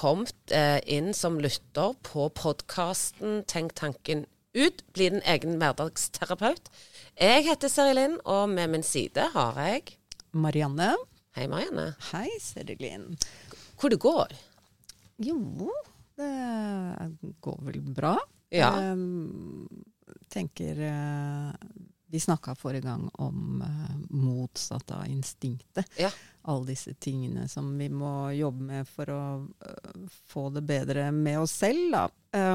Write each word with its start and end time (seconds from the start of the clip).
kommet 0.00 0.52
eh, 0.52 0.80
inn 0.88 1.12
som 1.14 1.36
lytter 1.40 1.92
på 2.06 2.28
podkasten 2.32 3.42
Tenk 3.48 3.74
tanken 3.76 4.24
ut. 4.56 4.80
Bli 4.94 5.10
din 5.12 5.24
egen 5.28 5.58
hverdagsterapeut. 5.60 6.70
Jeg 7.20 7.44
heter 7.44 7.68
Seri 7.68 7.92
Linn, 7.98 8.16
og 8.24 8.48
med 8.48 8.72
min 8.72 8.86
side 8.86 9.28
har 9.34 9.58
jeg 9.60 9.98
Marianne. 10.32 10.94
Hei, 11.36 11.44
Marianne. 11.52 11.90
Hei, 12.14 12.30
Seri 12.40 12.78
Linn. 12.80 13.12
Hvor 13.76 13.92
det 13.92 14.00
går? 14.00 14.32
Jo, 15.20 15.68
det 16.16 16.32
går 17.44 17.60
vel 17.68 17.80
bra. 17.92 18.16
Ja. 18.50 18.72
Jeg 18.80 20.24
tenker 20.32 20.80
uh, 20.80 21.52
Vi 22.10 22.20
snakka 22.20 22.54
forrige 22.58 22.82
gang 22.88 23.04
om 23.22 23.60
uh, 23.62 23.96
motsatt 24.10 24.90
av 24.90 25.04
instinktet. 25.06 25.86
Ja. 26.00 26.10
Alle 26.42 26.66
disse 26.72 26.94
tingene 26.98 27.44
som 27.48 27.68
vi 27.78 27.86
må 27.92 28.30
jobbe 28.34 28.64
med 28.66 28.88
for 28.88 29.12
å 29.14 29.20
uh, 29.46 30.08
få 30.32 30.48
det 30.56 30.62
bedre 30.66 31.10
med 31.14 31.38
oss 31.44 31.54
selv. 31.60 31.92
Da. 31.94 32.02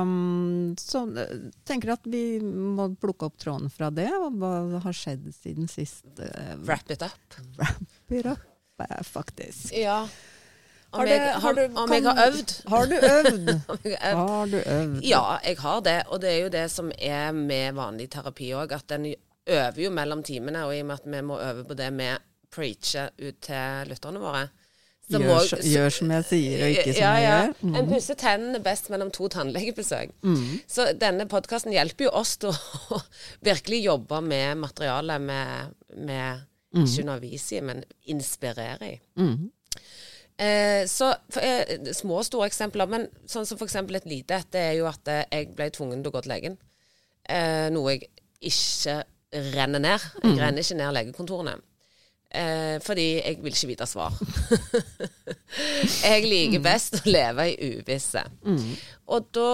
Um, 0.01 0.75
så 0.79 1.05
uh, 1.07 1.23
tenker 1.63 1.93
at 1.95 2.03
vi 2.09 2.39
må 2.43 2.89
plukke 2.99 3.29
opp 3.29 3.37
tråden 3.39 3.71
fra 3.71 3.87
det, 3.95 4.09
og 4.17 4.35
hva 4.41 4.53
har 4.83 4.95
skjedd 4.95 5.31
siden 5.37 5.71
sist. 5.71 6.03
Uh, 6.19 6.55
Wrap 6.67 6.91
it 6.91 7.05
up. 7.07 7.39
wrap 7.59 8.11
it 8.19 8.25
up, 8.35 8.47
uh, 8.83 9.03
faktisk. 9.07 9.71
Ja. 9.77 10.01
Om, 10.95 10.99
Har 11.01 11.07
jeg, 11.09 11.19
det- 11.19 11.39
har, 11.43 11.57
om 11.83 11.91
jeg 11.91 12.03
har 12.05 12.19
øvd? 12.27 12.51
Har 12.71 12.85
du 12.87 12.93
øvd? 13.15 13.49
Har 13.99 14.45
du 14.47 14.57
øvd? 14.61 14.99
Ja, 15.03 15.23
jeg 15.43 15.57
har 15.59 15.81
det. 15.83 15.95
Og 16.07 16.21
det 16.23 16.29
er 16.31 16.37
jo 16.45 16.51
det 16.53 16.65
som 16.71 16.91
er 16.95 17.31
med 17.35 17.75
vanlig 17.75 18.05
terapi 18.13 18.51
òg, 18.55 18.71
at 18.77 18.87
den 18.93 19.09
øver 19.47 19.81
jo 19.83 19.89
mellom 19.93 20.23
timene. 20.23 20.65
Og 20.65 20.75
i 20.75 20.81
og 20.83 20.89
med 20.91 20.99
at 20.99 21.09
vi 21.09 21.21
må 21.25 21.39
øve 21.41 21.65
på 21.67 21.77
det 21.77 21.91
vi 21.97 22.11
preacher 22.55 23.11
ut 23.19 23.41
til 23.43 23.89
lytterne 23.91 24.21
våre 24.21 24.47
så 25.05 25.19
Gjør, 25.19 25.27
må- 25.27 25.41
så, 25.45 25.57
gjør 25.61 25.89
som 25.93 26.11
jeg 26.11 26.25
sier, 26.25 26.61
og 26.63 26.71
ikke 26.73 26.93
som 26.95 27.01
ja, 27.03 27.09
jeg 27.13 27.23
ja. 27.23 27.33
gjør. 27.37 27.51
Mm. 27.61 27.75
En 27.77 27.89
pusser 27.91 28.17
tennene 28.17 28.61
best 28.65 28.89
mellom 28.89 29.11
to 29.13 29.27
tannlegebesøk. 29.29 30.15
Så 30.67 30.87
denne 30.97 31.27
podkasten 31.29 31.75
hjelper 31.75 32.07
jo 32.07 32.13
oss 32.17 32.37
til 32.41 32.49
å 32.49 32.99
virkelig 33.49 33.83
jobbe 33.85 34.21
med 34.25 34.57
materialet 34.63 35.27
vi 35.29 36.17
ikke 36.81 37.05
underviser 37.05 37.59
i, 37.59 37.61
men 37.69 37.83
inspirerer 38.15 38.87
i. 38.87 38.95
Mm. 39.21 39.51
Eh, 40.41 40.81
så 40.89 41.13
for, 41.29 41.39
eh, 41.45 41.93
Små 41.93 42.17
og 42.19 42.25
store 42.25 42.49
eksempler, 42.49 42.89
men 42.89 43.05
sånn 43.29 43.45
som 43.47 43.61
f.eks. 43.61 43.77
et 43.77 44.09
lite 44.09 44.41
et, 44.41 44.49
det 44.51 44.63
er 44.71 44.73
jo 44.79 44.89
at 44.89 45.07
eh, 45.07 45.23
jeg 45.31 45.53
ble 45.55 45.69
tvungen 45.69 46.01
til 46.01 46.09
å 46.11 46.15
gå 46.17 46.25
til 46.25 46.33
legen. 46.33 46.57
Eh, 47.29 47.69
noe 47.69 47.93
jeg 47.93 48.09
ikke 48.41 49.03
renner 49.33 49.81
ned. 49.81 50.09
Jeg 50.23 50.37
renner 50.39 50.61
ikke 50.63 50.77
ned 50.79 50.93
legekontorene. 50.99 51.55
Eh, 52.35 52.81
fordi 52.83 53.05
jeg 53.21 53.39
vil 53.43 53.53
ikke 53.53 53.69
vite 53.69 53.87
svar. 53.87 54.15
jeg 56.09 56.25
liker 56.25 56.63
best 56.63 56.99
å 56.99 57.03
leve 57.07 57.47
i 57.53 57.71
uvisse. 57.77 58.25
Og 59.07 59.29
da 59.35 59.49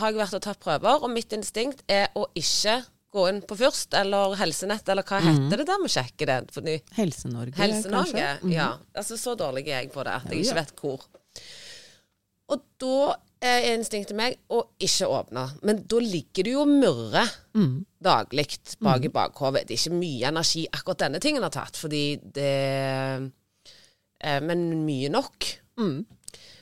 har 0.00 0.12
jeg 0.12 0.20
vært 0.22 0.38
og 0.38 0.44
tatt 0.46 0.62
prøver, 0.62 1.04
og 1.04 1.12
mitt 1.12 1.34
instinkt 1.36 1.84
er 1.90 2.08
å 2.16 2.26
ikke 2.38 2.80
gå 3.14 3.26
inn 3.30 3.42
på 3.46 3.56
Først 3.58 3.94
eller 3.94 4.34
Helsenett, 4.40 4.88
eller 4.90 5.06
hva 5.06 5.20
heter 5.22 5.60
det 5.60 5.68
der 5.68 5.82
vi 5.84 5.90
sjekker 5.92 6.30
det? 6.30 6.38
Fordi 6.54 6.78
Helse-Norge, 6.96 7.54
Helse-Norge. 7.60 8.24
kanskje? 8.24 8.54
Ja. 8.54 8.72
Altså, 8.96 9.18
så 9.20 9.36
dårlig 9.38 9.68
er 9.68 9.84
jeg 9.84 9.92
på 9.94 10.02
det 10.06 10.16
at 10.16 10.32
jeg 10.32 10.42
ikke 10.42 10.58
vet 10.58 10.74
hvor. 10.80 11.04
Og 12.54 12.64
da 12.82 12.96
er 13.46 13.66
instinktet 13.74 14.16
meg 14.16 14.36
å 14.52 14.62
ikke 14.82 15.08
åpne. 15.10 15.44
Men 15.62 15.82
da 15.90 16.00
ligger 16.02 16.46
du 16.46 16.50
jo 16.54 16.64
mørre 16.68 17.24
Mm. 17.54 17.84
daglig 18.02 18.46
bak 18.82 19.04
i 19.04 19.08
bakhodet. 19.08 19.66
Det 19.68 19.76
er 19.76 19.82
ikke 19.82 20.00
mye 20.00 20.28
energi 20.32 20.66
akkurat 20.72 20.98
denne 21.04 21.20
tingen 21.22 21.42
har 21.42 21.50
tatt, 21.54 21.76
fordi 21.76 22.16
det 22.34 22.50
eh, 24.24 24.40
Men 24.40 24.84
mye 24.86 25.08
nok. 25.12 25.44
Mm. 25.78 26.04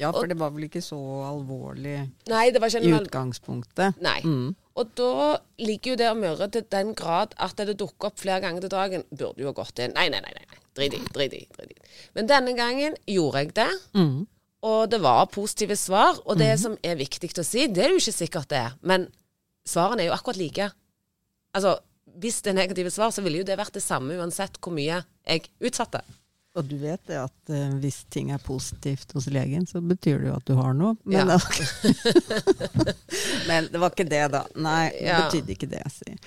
Ja, 0.00 0.10
for 0.10 0.26
det 0.26 0.38
var 0.40 0.50
vel 0.50 0.66
ikke 0.66 0.82
så 0.82 0.98
alvorlig 1.28 1.94
Nei, 2.28 2.50
det 2.50 2.60
var 2.60 2.72
ikke 2.72 2.82
i 2.88 2.92
utgangspunktet. 2.96 4.00
Nei. 4.02 4.18
Mm. 4.24 4.54
Og 4.80 4.90
da 4.98 5.36
ligger 5.60 5.92
jo 5.92 5.96
det 6.00 6.08
og 6.10 6.16
mørrer 6.20 6.50
til 6.52 6.64
den 6.72 6.94
grad 6.98 7.34
at 7.36 7.56
det 7.60 7.76
dukker 7.78 8.08
opp 8.10 8.18
flere 8.20 8.40
ganger 8.40 8.64
til 8.64 8.72
dagen. 8.72 9.04
Burde 9.12 9.44
jo 9.44 9.52
gått 9.56 9.78
inn. 9.84 9.92
Nei, 9.94 10.08
nei, 10.12 10.20
nei. 10.24 10.32
nei. 10.32 10.60
Drit 10.76 10.96
i. 10.96 11.00
drit 11.12 11.34
i. 11.36 11.42
Men 12.16 12.28
denne 12.30 12.54
gangen 12.56 12.96
gjorde 13.06 13.44
jeg 13.44 13.54
det. 13.58 13.68
Mm. 13.94 14.26
Og 14.62 14.86
det 14.90 15.00
var 15.02 15.26
positive 15.32 15.76
svar. 15.76 16.20
Og 16.26 16.38
det 16.38 16.52
som 16.62 16.76
er 16.86 16.98
viktig 17.00 17.32
å 17.38 17.44
si, 17.46 17.66
det 17.66 17.86
er 17.86 17.94
jo 17.94 17.98
ikke 18.02 18.14
sikkert 18.14 18.50
det 18.52 18.60
er, 18.62 18.76
men 18.86 19.08
svarene 19.66 20.04
er 20.04 20.10
jo 20.10 20.14
akkurat 20.16 20.38
like. 20.38 20.68
Altså, 21.56 21.76
hvis 22.22 22.42
det 22.44 22.52
er 22.52 22.60
negative 22.60 22.92
svar, 22.94 23.10
så 23.14 23.24
ville 23.24 23.40
jo 23.42 23.46
det 23.48 23.58
vært 23.58 23.74
det 23.74 23.82
samme 23.84 24.14
uansett 24.20 24.58
hvor 24.62 24.74
mye 24.76 25.00
jeg 25.26 25.48
utsatte. 25.64 26.02
Og 26.52 26.66
du 26.68 26.74
vet 26.76 27.00
det 27.08 27.16
at 27.16 27.48
uh, 27.48 27.70
hvis 27.80 28.02
ting 28.12 28.28
er 28.34 28.42
positivt 28.44 29.14
hos 29.16 29.24
legen, 29.32 29.64
så 29.66 29.80
betyr 29.80 30.18
det 30.20 30.28
jo 30.28 30.34
at 30.36 30.50
du 30.50 30.52
har 30.58 30.74
noe. 30.76 30.98
Men, 31.08 31.30
Ja. 31.32 31.38
men 33.48 33.70
det 33.72 33.80
var 33.80 33.94
ikke 33.94 34.04
det, 34.08 34.26
da. 34.34 34.42
Nei, 34.60 34.90
det 34.90 35.06
Ja. 35.06 35.22
betydde 35.24 35.54
ikke 35.54 35.68
det 35.70 35.80
jeg 35.80 35.92
sier. 35.96 36.18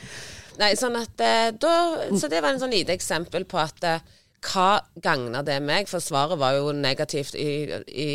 Nei, 0.58 0.72
sånn 0.80 0.96
at 0.98 1.22
uh, 1.22 1.52
da 1.60 1.76
Så 2.18 2.30
det 2.32 2.42
var 2.42 2.56
en 2.56 2.60
sånn 2.64 2.74
lite 2.74 2.96
eksempel 2.96 3.44
på 3.46 3.60
at 3.60 3.84
eh, 3.84 4.00
hva 4.46 4.80
gagna 5.02 5.42
det 5.44 5.60
meg? 5.66 5.88
For 5.90 6.00
svaret 6.04 6.38
var 6.40 6.54
jo 6.58 6.72
negativt 6.72 7.36
i, 7.36 7.66
i 7.90 8.10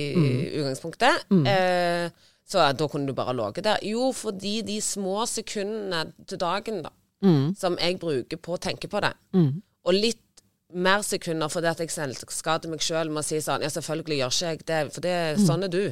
utgangspunktet. 0.60 1.24
Eh, 1.46 2.10
så 2.50 2.64
da 2.74 2.86
kunne 2.90 3.06
du 3.06 3.14
bare 3.14 3.34
ligget 3.36 3.64
der. 3.64 3.78
Jo, 3.86 4.12
fordi 4.16 4.60
de 4.66 4.80
små 4.82 5.24
sekundene 5.26 6.12
til 6.26 6.38
dagen 6.38 6.82
da, 6.86 6.90
Mm. 7.22 7.54
som 7.54 7.74
jeg 7.76 7.98
bruker 8.00 8.38
på 8.40 8.54
å 8.56 8.58
tenke 8.58 8.88
på 8.88 9.00
det, 9.04 9.12
Mm. 9.34 9.62
og 9.84 9.92
litt 9.94 10.29
mer 10.72 11.02
sekunder 11.06 11.50
fordi 11.50 11.70
at 11.70 11.80
jeg 11.82 11.90
selvskader 11.94 12.70
meg 12.72 12.82
sjøl 12.84 13.10
med 13.10 13.22
å 13.22 13.26
si 13.26 13.40
sånn 13.42 13.64
Ja, 13.64 13.70
selvfølgelig 13.72 14.18
gjør 14.20 14.34
ikke 14.34 14.50
jeg 14.50 14.60
det, 14.68 14.80
for 14.94 15.04
det, 15.06 15.14
sånn 15.46 15.66
er 15.66 15.72
du. 15.72 15.82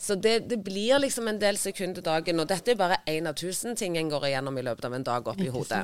Så 0.00 0.16
det, 0.20 0.34
det 0.50 0.58
blir 0.64 1.00
liksom 1.02 1.28
en 1.30 1.40
del 1.42 1.58
sekunder 1.60 2.04
dagen, 2.04 2.40
og 2.42 2.48
dette 2.50 2.74
er 2.74 2.80
bare 2.80 2.98
én 3.10 3.28
av 3.30 3.36
tusen 3.38 3.76
ting 3.78 3.96
en 4.00 4.10
går 4.12 4.28
igjennom 4.30 4.58
i 4.58 4.64
løpet 4.66 4.88
av 4.88 4.96
en 4.98 5.06
dag 5.06 5.32
oppi 5.32 5.48
hodet. 5.52 5.82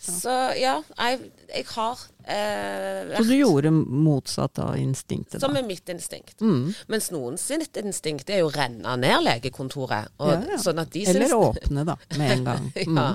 Så 0.00 0.34
ja, 0.58 0.76
jeg, 0.98 1.30
jeg 1.50 1.66
har 1.74 2.04
eh, 2.24 3.16
Så 3.16 3.24
du 3.28 3.34
gjorde 3.36 3.72
motsatt 3.74 4.58
av 4.62 4.76
instinktet, 4.78 5.40
som 5.42 5.56
er 5.58 5.66
mitt 5.66 5.88
instinkt. 5.92 6.38
Mm. 6.40 6.72
Mens 6.92 7.10
noen 7.14 7.38
sitt 7.40 7.76
instinkt 7.82 8.30
er 8.30 8.42
jo 8.44 8.50
å 8.50 8.54
renne 8.54 8.96
ned 9.00 9.24
legekontoret. 9.26 10.14
Og, 10.18 10.34
Ja, 10.34 10.40
ja. 10.54 10.58
Sånn 10.62 10.80
at 10.82 10.92
de 10.94 11.04
Eller 11.08 11.34
åpne, 11.34 11.84
da, 11.88 11.98
med 12.16 12.36
en 12.38 12.48
gang. 12.52 12.72
Mm. 12.88 12.96
ja. 12.96 13.08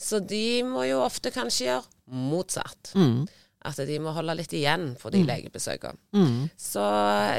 Så 0.00 0.18
de 0.20 0.62
må 0.66 0.84
jo 0.88 1.00
ofte 1.04 1.30
kanskje 1.34 1.66
gjøre 1.66 1.84
motsatt. 2.30 2.92
Mm. 2.98 3.24
At 3.64 3.78
de 3.88 3.98
må 3.98 4.12
holde 4.12 4.34
litt 4.36 4.52
igjen 4.52 4.90
på 5.00 5.10
de 5.10 5.22
legebesøkene. 5.24 5.96
Mm. 6.12 6.50
Så 6.60 6.82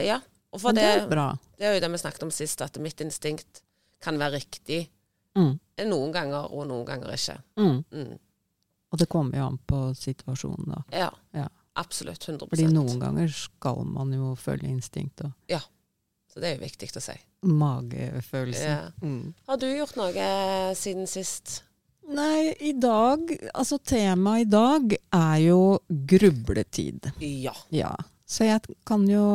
ja. 0.05 0.19
Og 0.55 0.61
for 0.63 0.73
det 0.73 0.85
det, 1.09 1.19
det 1.59 1.67
er 1.67 1.73
jo 1.75 1.81
det 1.83 1.91
vi 1.91 1.97
snakket 2.01 2.23
om 2.23 2.31
sist, 2.33 2.61
at 2.63 2.77
mitt 2.81 3.01
instinkt 3.03 3.61
kan 4.01 4.17
være 4.21 4.39
riktig 4.39 4.87
Mm. 5.35 5.57
noen 5.89 6.13
ganger, 6.15 6.45
og 6.55 6.63
noen 6.69 6.85
ganger 6.87 7.11
ikke. 7.11 7.33
Mm. 7.59 7.83
Mm. 7.91 8.13
Og 8.91 8.99
det 9.01 9.09
kommer 9.11 9.35
jo 9.37 9.47
an 9.49 9.57
på 9.67 9.79
situasjonen, 9.99 10.69
da. 10.71 10.83
Ja. 10.95 11.09
Ja. 11.35 11.49
Absolutt. 11.75 12.23
100 12.23 12.47
Fordi 12.53 12.67
noen 12.71 13.01
ganger 13.01 13.27
skal 13.35 13.81
man 13.83 14.13
jo 14.15 14.29
følge 14.39 14.69
instinkt 14.71 15.25
og 15.27 15.33
Så 16.31 16.39
det 16.39 16.49
er 16.49 16.55
jo 16.57 16.63
viktig 16.65 16.87
å 16.95 17.01
si. 17.03 17.13
Magefølelsen. 17.47 18.71
Ja. 18.71 18.91
Mm. 19.01 19.33
Har 19.47 19.57
du 19.57 19.67
gjort 19.75 19.95
noe 19.95 20.25
siden 20.75 21.07
sist? 21.07 21.63
Nei, 22.05 22.53
i 22.59 22.73
dag 22.77 23.31
Altså 23.53 23.79
temaet 23.81 24.45
i 24.45 24.49
dag 24.49 24.91
er 24.93 25.38
jo 25.41 25.61
grubletid. 25.88 27.09
Ja. 27.19 27.55
Ja. 27.73 27.95
Så 28.25 28.45
jeg 28.47 28.75
kan 28.85 29.05
jo 29.09 29.25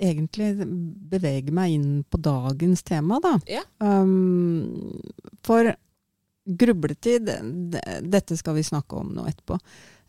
egentlig 0.00 0.64
bevege 1.12 1.52
meg 1.52 1.76
inn 1.76 1.88
på 2.08 2.20
dagens 2.24 2.82
tema, 2.82 3.20
da. 3.20 3.34
Ja. 3.48 3.62
Um, 3.78 4.96
for 5.44 5.68
grubletid, 6.44 7.28
dette 8.00 8.36
skal 8.40 8.56
vi 8.56 8.64
snakke 8.64 8.96
om 8.96 9.12
nå 9.14 9.26
etterpå. 9.28 9.60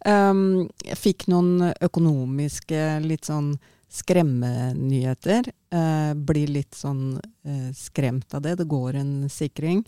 Um, 0.07 0.69
jeg 0.81 0.97
fikk 0.97 1.27
noen 1.29 1.73
økonomiske 1.83 3.01
litt 3.03 3.27
sånn 3.27 3.51
skremmenyheter. 3.91 5.51
Uh, 5.75 6.15
blir 6.15 6.55
litt 6.55 6.77
sånn 6.77 7.19
uh, 7.19 7.69
skremt 7.75 8.31
av 8.33 8.47
det. 8.47 8.55
Det 8.63 8.69
går 8.71 9.01
en 9.03 9.13
sikring. 9.29 9.83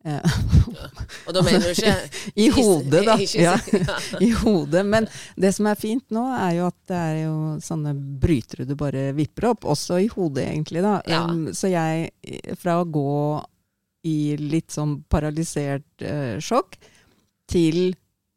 Uh, 0.00 0.16
Og 1.28 1.34
da 1.36 1.42
mener 1.44 1.60
du 1.60 1.74
ikke 1.74 1.92
I 2.40 2.46
hodet, 2.54 3.02
da. 3.04 3.16
Ja. 3.36 3.56
I 4.26 4.30
hodet. 4.40 4.84
Men 4.88 5.08
det 5.36 5.52
som 5.56 5.68
er 5.68 5.80
fint 5.80 6.06
nå, 6.14 6.24
er 6.36 6.54
jo 6.56 6.68
at 6.70 6.78
det 6.88 7.00
er 7.00 7.18
jo 7.26 7.34
sånne 7.64 7.92
brytere 8.22 8.64
du 8.68 8.76
bare 8.80 9.10
vipper 9.16 9.50
opp. 9.52 9.68
Også 9.68 10.00
i 10.00 10.08
hodet, 10.12 10.46
egentlig. 10.48 10.84
da. 10.86 10.98
Ja. 11.10 11.24
Um, 11.28 11.50
så 11.56 11.72
jeg, 11.72 12.10
fra 12.60 12.80
å 12.80 12.88
gå 12.88 13.16
i 14.08 14.36
litt 14.40 14.72
sånn 14.72 15.02
paralysert 15.12 16.06
uh, 16.06 16.38
sjokk, 16.40 16.78
til 17.50 17.90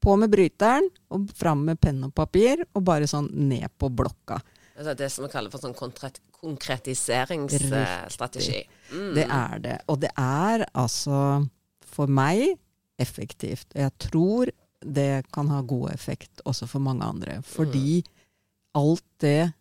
på 0.03 0.17
med 0.19 0.31
bryteren, 0.33 0.89
og 1.15 1.29
fram 1.37 1.61
med 1.69 1.79
penn 1.79 2.01
og 2.03 2.11
papir, 2.17 2.65
og 2.75 2.83
bare 2.83 3.07
sånn 3.07 3.29
ned 3.47 3.71
på 3.79 3.87
blokka. 3.93 4.41
Det 4.75 4.89
er 4.89 4.97
det 4.99 5.09
som 5.13 5.23
vi 5.23 5.31
kaller 5.31 5.53
for 5.53 5.63
sånn 5.63 5.75
konkret, 5.77 6.19
konkretiseringsstrategi. 6.43 8.67
Mm. 8.91 9.13
Det 9.15 9.25
er 9.25 9.59
det. 9.63 9.77
Og 9.87 10.01
det 10.03 10.11
er 10.19 10.65
altså, 10.75 11.47
for 11.95 12.07
meg, 12.11 12.59
effektivt. 13.01 13.65
Og 13.73 13.81
jeg 13.81 13.91
tror 14.09 14.51
det 14.83 15.23
kan 15.33 15.47
ha 15.49 15.61
god 15.65 15.89
effekt 15.93 16.41
også 16.45 16.67
for 16.69 16.79
mange 16.83 17.05
andre. 17.07 17.41
Fordi 17.47 18.03
alt 18.77 19.05
det 19.23 19.53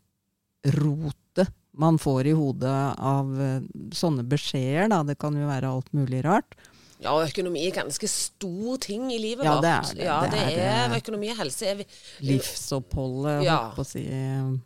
rotet 0.82 1.49
man 1.73 1.99
får 1.99 2.29
i 2.29 2.34
hodet 2.37 2.94
av 3.00 3.32
eh, 3.40 3.62
sånne 3.96 4.25
beskjeder, 4.28 4.90
da. 4.93 5.00
Det 5.08 5.17
kan 5.20 5.37
jo 5.38 5.49
være 5.49 5.70
alt 5.73 5.88
mulig 5.96 6.20
rart. 6.26 6.56
Ja, 7.02 7.12
og 7.16 7.25
økonomi 7.26 7.64
er 7.66 7.75
ganske 7.75 8.08
stor 8.10 8.78
ting 8.82 9.08
i 9.12 9.19
livet 9.19 9.44
Ja, 9.44 9.56
vårt. 9.56 9.62
det 9.64 9.72
er 9.72 9.94
det. 9.94 10.04
Ja, 10.06 10.20
Det 10.22 10.31
det 10.31 10.62
er 10.62 10.93
er, 10.93 10.96
økonomi 11.00 11.31
og 11.32 11.37
helse. 11.43 11.66
Er 11.66 11.75
vi, 11.81 11.87
Livsoppholdet, 12.28 13.43
Ja. 13.44 13.56
holdt 13.64 13.76
på 13.76 13.84
å 13.84 13.90
si. 13.90 14.04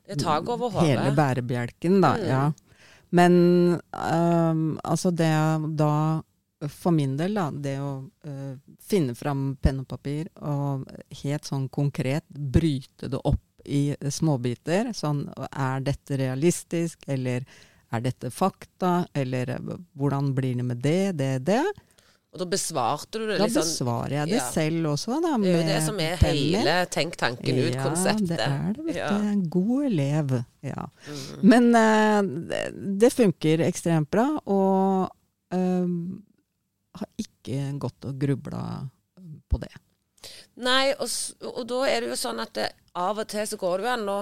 Det 0.06 0.18
tak 0.20 0.48
over 0.48 0.70
hodet. 0.70 0.88
Hele 0.90 1.14
bærebjelken, 1.16 2.00
da. 2.04 2.12
Mm. 2.16 2.26
Ja. 2.28 2.52
Men 3.10 3.80
um, 3.92 4.78
altså 4.84 5.10
det 5.14 5.76
da 5.78 6.22
For 6.68 6.90
min 6.90 7.16
del, 7.18 7.34
da, 7.36 7.50
det 7.52 7.74
å 7.84 7.90
uh, 8.26 8.54
finne 8.80 9.14
fram 9.14 9.56
penn 9.60 9.82
og 9.82 9.88
papir 9.88 10.26
og 10.40 10.86
helt 11.22 11.44
sånn 11.44 11.66
konkret 11.68 12.24
bryte 12.32 13.10
det 13.12 13.20
opp 13.28 13.42
i 13.66 13.94
småbiter. 14.00 14.88
Sånn 14.96 15.26
er 15.52 15.80
dette 15.84 16.16
realistisk, 16.16 17.04
eller 17.12 17.44
er 17.92 18.00
dette 18.00 18.30
fakta, 18.30 19.06
eller 19.14 19.50
øh, 19.58 19.76
hvordan 19.98 20.32
blir 20.34 20.56
det 20.56 20.64
med 20.64 20.80
det, 20.82 21.12
det, 21.18 21.44
det? 21.44 21.62
Og 22.36 22.42
da 22.42 22.46
besvarte 22.52 23.16
du 23.16 23.24
det 23.24 23.38
Da 23.40 23.46
litt 23.46 23.54
sånn 23.54 23.64
besvarer 23.64 24.14
jeg 24.18 24.30
det 24.34 24.36
ja. 24.36 24.48
selv 24.52 24.90
også, 24.92 25.16
da. 25.24 25.32
Det 25.40 25.48
er 25.48 25.56
jo 25.56 25.68
det 25.70 25.78
som 25.86 26.00
er 26.04 26.20
hele 26.20 26.74
tenk 26.92 27.16
tanken 27.20 27.60
ut-konseptet. 27.62 28.34
Ja, 28.36 28.36
det 28.36 28.50
er 28.52 28.76
det, 28.76 28.84
vet 28.90 28.98
Ja. 29.00 29.08
En 29.32 29.42
god 29.50 29.86
elev. 29.88 30.34
Ja. 30.66 30.84
Mm. 31.08 31.48
Men 31.54 31.70
uh, 31.72 32.60
det, 33.00 33.10
funker 33.16 33.64
ekstremt 33.64 34.10
bra, 34.12 34.26
og 34.44 35.08
uh, 35.56 35.96
har 37.00 37.10
ikke 37.24 37.64
gått 37.80 38.08
og 38.10 38.20
grubla 38.20 38.62
på 39.48 39.60
det. 39.62 39.72
Nei, 40.60 40.92
og, 40.96 41.08
og 41.54 41.64
da 41.68 41.82
er 41.88 42.04
det 42.04 42.12
jo 42.12 42.20
sånn 42.20 42.40
at 42.42 42.52
det, 42.56 42.70
av 42.96 43.20
og 43.22 43.28
til 43.32 43.48
så 43.48 43.58
går 43.60 43.80
det 43.80 43.86
jo 43.86 43.92
an 43.92 44.08
å 44.08 44.20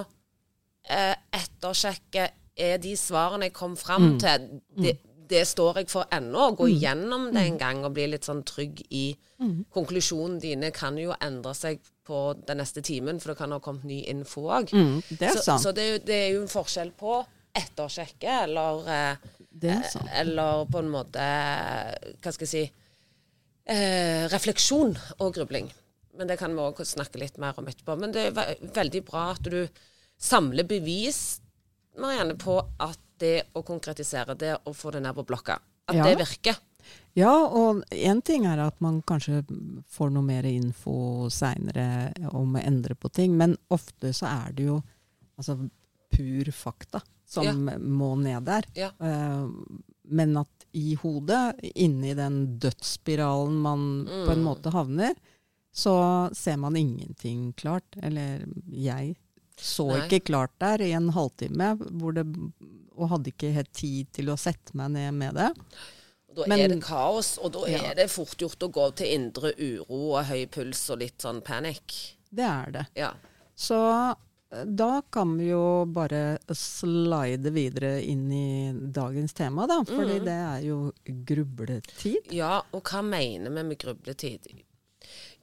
eh, 0.91 1.13
ettersjekke 1.33 2.25
er 2.55 2.77
de 2.83 2.91
svarene 2.99 3.49
jeg 3.49 3.55
kom 3.55 3.75
fram 3.79 4.09
Mm. 4.13 4.19
til, 4.19 4.47
det, 4.83 4.97
det 5.29 5.43
står 5.47 5.81
jeg 5.81 5.89
for 5.91 6.09
ennå. 6.13 6.51
Gå 6.55 6.65
Gå 6.65 6.67
gjennom 6.71 7.29
det 7.33 7.45
en 7.45 7.57
gang 7.61 7.83
og 7.85 7.93
bli 7.97 8.07
litt 8.13 8.27
sånn 8.27 8.43
trygg 8.47 8.83
i 8.89 9.07
Mm. 9.35 9.65
Konklusjonene 9.73 10.39
dine 10.39 10.69
kan 10.71 10.97
jo 10.99 11.15
endre 11.19 11.51
seg 11.57 11.81
på 12.07 12.19
den 12.47 12.61
neste 12.61 12.79
timen, 12.85 13.19
for 13.19 13.33
det 13.33 13.39
kan 13.41 13.51
ha 13.51 13.59
kommet 13.59 13.87
ny 13.89 13.97
info 14.07 14.45
òg. 14.47 14.71
det 15.09 15.27
er 15.27 15.39
så 15.41 15.57
så 15.59 15.73
det, 15.75 15.83
er 15.83 15.91
jo, 15.91 16.03
det 16.07 16.15
er 16.15 16.29
jo 16.35 16.43
en 16.45 16.51
forskjell 16.51 16.93
på 16.95 17.17
ettersjekke 17.55 18.37
eller 18.45 18.87
eh, 18.91 19.27
er 19.63 19.83
eller 20.21 20.65
på 20.67 20.81
en 20.81 20.89
måte 20.91 21.25
Hva 22.19 22.33
skal 22.35 22.43
jeg 22.43 22.51
si 22.51 22.63
eh, 23.71 24.25
Refleksjon 24.31 24.95
og 25.19 25.33
grubling. 25.35 25.71
Men 26.15 26.31
det 26.31 26.39
kan 26.39 26.55
vi 26.55 26.63
òg 26.63 26.79
snakke 26.87 27.19
litt 27.19 27.39
mer 27.41 27.57
om 27.59 27.67
etterpå. 27.67 27.97
Men 27.99 28.15
det 28.15 28.29
er 28.29 28.35
ve 28.35 28.45
veldig 28.75 29.03
bra 29.07 29.29
at 29.33 29.47
du 29.51 29.65
samler 30.15 30.63
bevis, 30.67 31.41
Marianne, 31.99 32.37
på 32.39 32.55
at 32.79 32.99
det 33.19 33.43
å 33.55 33.63
konkretisere, 33.65 34.35
det 34.37 34.57
å 34.65 34.73
få 34.75 34.91
det 34.91 35.01
ned 35.01 35.15
på 35.15 35.25
blokka, 35.25 35.59
at 35.87 35.95
Ja. 35.95 36.03
det 36.03 36.17
virker. 36.17 36.57
Ja, 37.15 37.31
og 37.47 37.83
én 37.91 38.21
ting 38.23 38.45
er 38.45 38.59
at 38.59 38.79
man 38.81 39.01
kanskje 39.01 39.43
får 39.89 40.11
noe 40.11 40.21
mer 40.23 40.43
info 40.45 41.27
seinere 41.29 42.13
om 42.33 42.53
å 42.55 42.61
endre 42.63 42.93
på 42.95 43.09
ting, 43.11 43.35
men 43.37 43.57
ofte 43.71 44.11
så 44.13 44.27
er 44.47 44.53
det 44.53 44.65
jo 44.65 44.83
altså, 45.37 45.69
pur 46.11 46.45
fakta 46.51 47.01
som 47.25 47.43
Ja. 47.45 47.77
må 47.77 48.15
ned 48.21 48.45
der. 48.45 48.63
Ja. 48.75 48.91
Eh, 48.99 49.47
men 50.09 50.37
at 50.37 50.47
i 50.73 50.93
hodet, 50.95 51.55
inni 51.75 52.13
den 52.13 52.59
dødsspiralen 52.59 53.57
man 53.61 54.05
på 54.05 54.31
en 54.31 54.43
Mm. 54.43 54.43
måte 54.43 54.71
havner, 54.71 55.15
så 55.73 56.29
ser 56.35 56.57
man 56.57 56.75
ingenting 56.75 57.53
klart. 57.53 57.83
Eller 58.03 58.45
jeg 58.69 59.15
så 59.59 59.87
Nei. 59.91 60.05
ikke 60.05 60.25
klart 60.31 60.55
der 60.59 60.83
i 60.83 60.91
en 60.97 61.11
halvtime, 61.15 61.73
hvor 61.99 62.15
det, 62.15 62.25
og 62.95 63.11
hadde 63.13 63.31
ikke 63.31 63.53
helt 63.55 63.71
tid 63.75 64.11
til 64.15 64.31
å 64.33 64.39
sette 64.39 64.75
meg 64.77 64.91
ned 64.95 65.15
med 65.15 65.39
det. 65.39 65.51
Da 66.35 66.43
Men- 66.47 66.59
er 66.59 66.67
det 66.67 66.83
kaos, 66.83 67.37
og 67.37 67.53
da 67.53 67.65
Ja. 67.67 67.91
er 67.91 67.95
det 67.95 68.11
fort 68.11 68.37
gjort 68.37 68.59
å 68.59 68.71
gå 68.71 68.95
til 68.95 69.07
indre 69.07 69.53
uro 69.57 70.15
og 70.17 70.25
høy 70.25 70.45
puls 70.47 70.89
og 70.89 70.99
litt 70.99 71.17
sånn 71.17 71.41
panikk. 71.41 72.15
Det 72.29 72.43
er 72.43 72.71
det. 72.71 72.87
Ja. 72.95 73.13
Så 73.55 73.77
eh, 74.51 74.65
da 74.65 75.01
kan 75.01 75.37
vi 75.37 75.49
jo 75.49 75.85
bare 75.85 76.37
slide 76.51 77.51
videre 77.51 78.03
inn 78.03 78.31
i 78.31 78.73
dagens 78.91 79.33
tema, 79.33 79.65
da. 79.65 79.81
Fordi 79.83 80.19
mm. 80.19 80.25
det 80.25 80.39
er 80.51 80.61
jo 80.67 80.91
grubletid. 81.05 82.31
Ja, 82.31 82.61
og 82.73 82.83
hva 82.83 83.01
mener 83.01 83.49
vi 83.49 83.63
med 83.63 83.77
grubletid? 83.77 84.45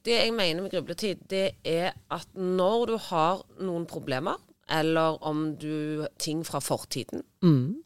Det 0.03 0.17
jeg 0.25 0.33
mener 0.35 0.61
med 0.65 0.71
grubletid, 0.71 1.15
det 1.29 1.55
er 1.63 1.93
at 2.11 2.27
når 2.35 2.85
du 2.87 2.97
har 2.97 3.43
noen 3.63 3.85
problemer, 3.87 4.35
eller 4.69 5.17
om 5.23 5.55
du 5.59 6.05
ting 6.19 6.43
fra 6.45 6.59
fortiden, 6.59 7.23
Mm. 7.41 7.83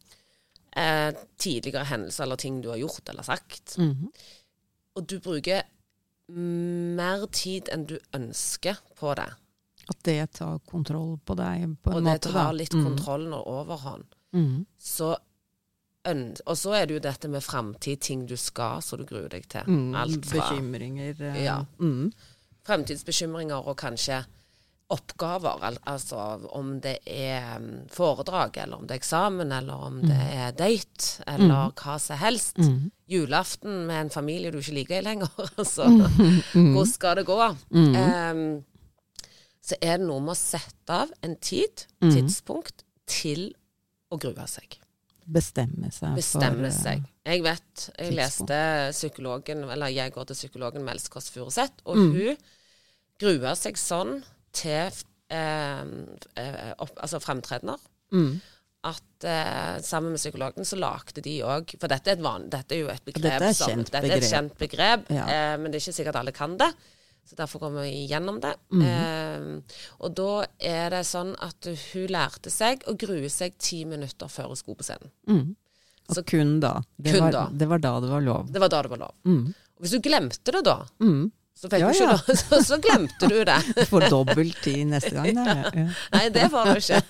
eh, 0.78 1.14
tidligere 1.38 1.86
hendelser 1.86 2.24
eller 2.24 2.36
ting 2.36 2.62
du 2.62 2.69
har 2.69 2.78
gjort 2.78 3.10
eller 3.10 3.24
sagt, 3.24 3.78
Mhm. 3.78 4.12
og 4.96 5.08
du 5.08 5.19
bruker 5.19 5.62
mer 6.30 7.25
tid 7.31 7.69
enn 7.74 7.86
du 7.88 7.98
ønsker 8.14 8.78
på 9.00 9.16
det, 9.16 9.30
At 9.90 10.04
det 10.04 10.31
tar 10.36 10.58
kontroll 10.68 11.18
på 11.25 11.36
deg 11.38 11.78
på 11.81 11.92
en 11.92 11.96
og 11.98 12.04
det 12.04 12.13
måte. 12.22 12.34
da. 12.34 12.44
tar 12.44 12.54
litt 12.54 12.74
Mm. 12.74 12.84
kontrollen 12.86 13.34
og 13.34 13.48
overhånd, 13.48 14.04
Mm. 14.34 14.66
så 14.80 15.16
Og 16.48 16.56
så 16.57 16.74
er 16.77 16.86
det 16.88 16.94
jo 16.98 17.00
dette 17.04 17.27
med 17.30 17.44
framtid, 17.44 18.00
ting 18.01 18.25
du 18.30 18.36
skal, 18.38 18.81
så 18.81 18.98
du 18.98 19.04
gruer 19.06 19.30
deg 19.30 19.48
til. 19.51 19.68
Mm. 19.68 19.95
Alt 19.95 20.25
fra 20.25 20.50
Bekymringer. 20.50 21.15
eh, 21.21 21.44
Ja. 21.44 21.59
Mm. 21.80 22.12
fremtidsbekymringer 22.68 23.68
og 23.68 23.77
kanskje 23.77 24.25
oppgaver. 24.89 25.63
al 25.63 25.77
altså 25.86 26.18
om 26.56 26.80
det 26.80 27.00
er 27.06 27.57
mm, 27.59 27.89
foredrag, 27.92 28.57
eller 28.57 28.77
om 28.77 28.88
det 28.88 28.95
er 28.95 29.01
eksamen, 29.01 29.51
eller 29.51 29.74
om 29.74 30.01
det 30.01 30.15
er 30.33 30.51
date, 30.56 31.24
eller 31.27 31.71
hva 31.75 31.98
som 32.00 32.18
helst. 32.18 32.57
Mm. 32.57 32.92
Julaften 33.10 33.86
med 33.88 34.00
en 34.06 34.10
familie 34.10 34.51
du 34.51 34.60
ikke 34.60 34.74
liker 34.80 35.01
lenger. 35.03 35.27
altså, 35.57 35.88
Mm. 36.56 36.74
Hvordan 36.74 36.88
skal 36.88 37.15
det 37.19 37.25
gå? 37.27 37.38
Um, 37.71 38.63
så 39.62 39.75
er 39.81 39.98
det 39.98 40.07
noe 40.07 40.21
med 40.24 40.31
å 40.31 40.39
sette 40.39 40.89
av 41.03 41.12
en 41.24 41.36
tid, 41.36 41.86
Mm. 42.01 42.12
tidspunkt, 42.13 42.83
til 43.07 43.53
å 44.12 44.18
grue 44.19 44.48
seg. 44.48 44.80
Bestemme 45.27 45.89
seg 45.91 46.15
Bestemme 46.15 46.69
for 46.72 46.72
eh, 46.72 46.77
seg. 46.77 47.07
Jeg 47.27 47.41
vet, 47.43 47.89
jeg 48.00 48.13
tidspunkt. 48.13 48.15
leste 48.15 48.60
psykologen, 48.96 49.63
eller 49.69 49.88
jeg 49.91 50.13
går 50.15 50.25
til 50.29 50.36
psykologen 50.39 50.86
Mels 50.88 51.10
Kåss 51.12 51.29
Furuseth, 51.34 51.81
og 51.86 51.98
Mm. 51.98 52.13
hun 52.15 52.38
gruer 53.19 53.55
seg 53.60 53.75
sånn 53.75 54.24
til 54.53 54.91
eh, 55.29 55.84
eh, 56.38 56.74
opp, 56.79 56.93
altså 57.03 57.19
fremtredener 57.19 57.77
Mm. 58.13 58.39
at 58.88 59.24
eh, 59.27 59.81
sammen 59.84 60.12
med 60.13 60.19
psykologen 60.22 60.63
så 60.63 60.77
lagde 60.79 61.19
de 61.22 61.41
òg 61.43 61.74
For 61.77 61.88
dette 61.91 62.07
er, 62.07 62.15
et 62.15 62.22
van, 62.24 62.48
dette 62.50 62.72
er 62.72 62.79
jo 62.86 62.88
et 62.88 63.03
begrep 63.03 63.24
Dette 63.41 63.50
er 63.50 63.53
som 63.53 63.84
Dette 63.84 63.98
er 64.05 64.15
et 64.15 64.24
kjent 64.31 64.55
begrep, 64.57 65.10
Ja. 65.12 65.25
eh, 65.27 65.57
men 65.57 65.72
det 65.72 65.81
er 65.81 65.89
ikke 65.91 65.98
sikkert 66.00 66.15
alle 66.15 66.31
kan 66.31 66.55
det. 66.57 66.72
Så 67.27 67.36
derfor 67.36 67.60
går 67.65 67.74
vi 67.81 68.07
gjennom 68.07 68.38
det. 68.39 68.53
Mhm. 68.72 68.81
eh, 68.88 69.77
og 70.00 70.13
da 70.15 70.46
er 70.63 70.89
det 70.96 71.03
sånn 71.05 71.34
at 71.43 71.67
hun 71.93 72.07
lærte 72.07 72.50
seg 72.53 72.86
å 72.88 72.96
grue 72.98 73.27
seg 73.29 73.57
ti 73.60 73.84
minutter 73.86 74.27
før 74.31 74.48
hun 74.53 74.55
skulle 74.60 74.77
på 74.79 74.88
scenen. 74.88 75.12
Mm. 75.27 75.55
Og 76.10 76.15
Så- 76.15 76.24
kun 76.25 76.60
da. 76.63 76.81
Det, 76.98 77.12
Kun 77.13 77.25
var, 77.25 77.31
da. 77.31 77.50
det 77.51 77.67
var 77.67 77.79
da 77.84 78.00
det 78.00 78.10
var 78.10 78.22
lov. 78.22 78.51
Det 78.51 78.60
var 78.63 78.69
da 78.69 78.81
det 78.81 78.89
var 78.91 78.98
lov. 78.98 79.13
Mm. 79.25 79.48
Og 79.75 79.81
hvis 79.84 79.91
du 79.91 80.00
glemte 80.00 80.51
det 80.55 80.63
da, 80.63 80.86
Mm. 81.01 81.31
så, 81.57 81.67
Ja, 81.74 81.91
ja. 81.91 82.12
lov, 82.12 82.22
så, 82.48 82.62
så 82.63 82.77
glemte 82.79 83.27
du 83.27 83.43
det. 83.43 83.57
Du 83.75 83.84
får 83.86 84.10
dobbelt 84.10 84.62
tid 84.63 84.88
neste 84.88 85.12
gang. 85.12 85.36
Da. 85.36 85.72
Ja. 85.75 85.88
Nei, 86.13 86.29
det 86.29 86.48
får 86.50 86.63
du 86.63 86.79
ikke. 86.79 87.01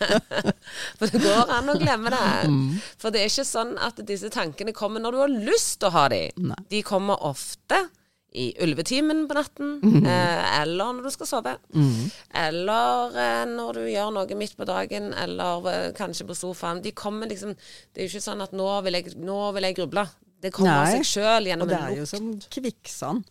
For 0.97 1.05
det 1.13 1.21
går 1.21 1.50
an 1.59 1.69
å 1.69 1.77
glemme 1.77 2.09
det. 2.09 2.50
Mm. 2.50 2.81
For 2.97 3.12
det 3.12 3.21
er 3.21 3.29
ikke 3.29 3.45
sånn 3.45 3.77
at 3.77 4.01
disse 4.07 4.29
tankene 4.33 4.74
kommer 4.74 5.00
når 5.00 5.12
du 5.12 5.17
har 5.19 5.36
lyst 5.53 5.79
til 5.79 5.89
å 5.89 5.91
ha 5.91 6.07
dem. 6.09 6.55
De 6.69 6.81
kommer 6.81 7.21
ofte 7.21 7.83
i 8.31 8.50
ulvetimen 8.63 9.24
på 9.27 9.38
natten, 9.38 9.69
eh, 10.05 10.62
eller 10.62 10.93
når 10.98 11.07
du 11.07 11.12
skal 11.13 11.29
sove. 11.29 11.53
Mm. 11.74 12.12
Eller 12.43 13.15
eh, 13.24 13.46
når 13.50 13.79
du 13.79 13.88
gjør 13.88 14.12
noe 14.13 14.38
midt 14.39 14.57
på 14.60 14.67
dagen, 14.67 15.13
eller 15.13 15.69
eh, 15.72 15.88
kanskje 15.98 16.27
på 16.27 16.36
sofaen. 16.38 16.84
De 16.84 16.91
kommer 16.91 17.29
liksom 17.31 17.55
Det 17.55 18.01
er 18.01 18.07
jo 18.07 18.12
ikke 18.12 18.27
sånn 18.27 18.43
at 18.43 18.53
nå 18.53 18.67
vil 18.86 19.00
jeg, 19.00 19.15
nå 19.17 19.39
vil 19.55 19.69
jeg 19.69 19.79
gruble. 19.79 20.05
Det 20.43 20.51
kommer 20.53 20.84
av 20.84 20.86
Nei. 20.86 21.00
seg 21.00 21.10
sjøl 21.15 21.50
Og 21.55 21.67
det 21.72 21.79
er 21.79 21.96
jo 21.98 22.05
som 22.10 22.29
kvikksand. 22.53 23.25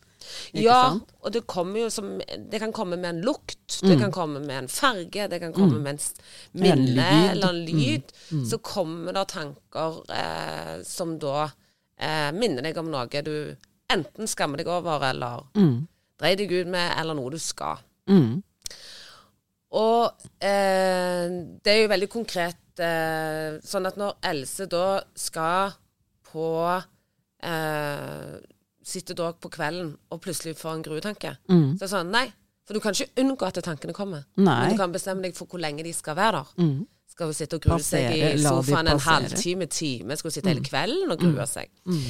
Ja, 0.59 0.81
sant? 0.89 1.13
og 1.23 1.33
det 1.37 1.45
kommer 1.47 1.85
jo 1.85 1.91
som 1.93 2.17
Det 2.19 2.59
kan 2.59 2.73
komme 2.75 2.97
med 2.99 3.13
en 3.13 3.21
lukt, 3.23 3.77
det 3.85 3.95
kan 4.01 4.11
komme 4.11 4.41
med 4.43 4.57
en 4.65 4.69
farge, 4.69 5.29
det 5.31 5.39
kan 5.39 5.53
komme 5.55 5.79
med 5.79 5.93
en 5.95 6.01
Mm. 6.57 6.65
En 6.65 6.83
minne 6.83 7.31
eller 7.31 7.49
en 7.49 7.65
lyd. 7.65 8.13
Mm. 8.33 8.45
Så 8.49 8.59
kommer 8.59 9.13
det 9.13 9.29
tanker 9.29 10.03
eh, 10.11 10.83
som 10.83 11.19
da 11.19 11.51
eh, 12.01 12.33
minner 12.33 12.63
deg 12.63 12.79
om 12.79 12.91
noe 12.91 13.23
du 13.23 13.55
enten 13.93 14.27
skammer 14.31 14.57
deg 14.59 14.67
over, 14.69 15.03
eller 15.11 15.45
Mm. 15.55 15.87
dreier 16.19 16.37
deg 16.37 16.53
ut 16.53 16.67
med, 16.73 16.93
eller 16.99 17.15
noe 17.15 17.31
du 17.31 17.39
skal. 17.39 17.79
Mm. 18.09 18.43
Og 19.77 20.13
eh, 20.41 21.29
det 21.65 21.73
er 21.73 21.81
jo 21.83 21.89
veldig 21.93 22.09
konkret 22.13 22.81
eh, 22.81 23.59
sånn 23.67 23.87
at 23.89 23.97
når 23.99 24.15
Else 24.31 24.67
da 24.71 25.01
skal 25.19 25.73
på 26.31 26.47
eh, 27.43 28.37
Sitter 28.87 29.17
da 29.19 29.33
på 29.35 29.51
kvelden 29.51 29.97
og 30.15 30.21
plutselig 30.23 30.55
får 30.61 30.77
en 30.77 30.83
gruetanke, 30.87 31.33
Mm. 31.51 31.73
så 31.75 31.83
er 31.83 31.87
det 31.87 31.91
sånn 31.91 32.11
Nei, 32.15 32.29
for 32.65 32.75
du 32.75 32.81
kan 32.81 32.95
ikke 32.95 33.19
unngå 33.19 33.43
at 33.49 33.59
tankene 33.67 33.93
kommer. 33.93 34.25
Nei. 34.37 34.61
Men 34.63 34.71
du 34.71 34.77
kan 34.79 34.93
bestemme 34.95 35.23
deg 35.23 35.35
for 35.35 35.47
hvor 35.51 35.59
lenge 35.59 35.83
de 35.83 35.93
skal 35.93 36.15
være 36.15 36.33
der. 36.45 36.63
Mm. 36.63 36.87
Skal 37.17 37.31
hun 37.31 37.37
sitte 37.39 37.57
og 37.57 37.63
grue 37.65 37.79
seg 37.81 38.11
i 38.13 38.25
sofaen 38.45 38.91
en 38.93 39.01
halvtime, 39.01 39.67
time? 39.73 40.17
Skal 40.21 40.29
hun 40.29 40.35
sitte 40.35 40.51
hele 40.53 40.65
kvelden 40.67 41.15
og 41.15 41.23
grue 41.23 41.47
seg? 41.49 41.71
Mm. 41.89 42.03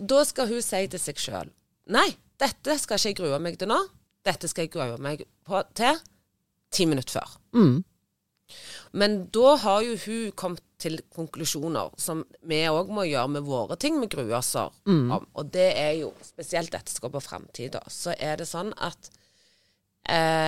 Og 0.00 0.06
da 0.08 0.22
skal 0.24 0.48
hun 0.48 0.62
si 0.64 0.80
til 0.88 1.02
seg 1.02 1.20
sjøl 1.20 1.50
Nei, 1.92 2.06
dette 2.40 2.78
skal 2.80 2.96
ikke 2.96 3.10
jeg 3.12 3.16
grue 3.18 3.38
meg 3.44 3.58
til 3.60 3.68
nå. 3.68 3.76
Dette 4.24 4.48
skal 4.48 4.64
jeg 4.64 4.72
grue 4.72 4.96
meg 5.04 5.26
på, 5.44 5.60
til 5.76 5.98
ti 6.72 6.86
minutter 6.88 7.18
før. 7.18 7.34
Mm. 7.52 7.82
Men 8.96 9.18
da 9.36 9.50
har 9.66 9.82
jo 9.84 9.98
hun 10.06 10.32
kommet 10.38 10.62
til 10.80 10.96
konklusjoner 11.12 11.92
som 12.00 12.22
vi 12.48 12.62
òg 12.68 12.88
må 12.92 13.04
gjøre 13.08 13.30
med 13.36 13.44
våre 13.44 13.76
ting 13.80 14.00
vi 14.00 14.08
gruer 14.12 14.38
oss 14.40 14.54
Mm. 14.88 15.10
om. 15.18 15.26
Og 15.34 15.52
det 15.52 15.68
er 15.76 15.92
jo, 16.00 16.14
spesielt 16.24 16.72
dette 16.72 16.92
skal 16.92 17.12
på 17.12 17.20
framtida, 17.24 17.84
så 17.92 18.16
er 18.18 18.40
det 18.40 18.48
sånn 18.48 18.72
at 18.80 19.10
eh, 20.08 20.43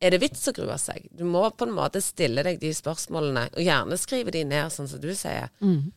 Er 0.00 0.14
det 0.14 0.22
vits 0.22 0.48
å 0.48 0.54
grue 0.56 0.76
seg? 0.80 1.10
Du 1.12 1.26
må 1.28 1.42
på 1.52 1.66
en 1.68 1.74
måte 1.76 2.00
stille 2.00 2.44
deg 2.46 2.60
de 2.62 2.72
spørsmålene, 2.72 3.50
og 3.52 3.64
gjerne 3.64 3.98
skrive 4.00 4.32
de 4.32 4.46
ned, 4.48 4.72
sånn 4.72 4.88
som 4.88 5.02
du 5.02 5.10
sier. 5.16 5.52
Mm. 5.60 5.90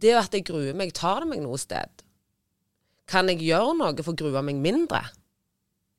Det 0.00 0.12
at 0.18 0.36
jeg 0.36 0.44
gruer 0.48 0.76
meg, 0.76 0.92
tar 0.96 1.24
det 1.24 1.30
meg 1.32 1.42
noe 1.44 1.58
sted? 1.60 2.04
Kan 3.10 3.32
jeg 3.32 3.42
gjøre 3.48 3.72
noe 3.78 4.04
for 4.04 4.12
å 4.12 4.20
grue 4.20 4.44
meg 4.44 4.60
mindre? 4.60 5.02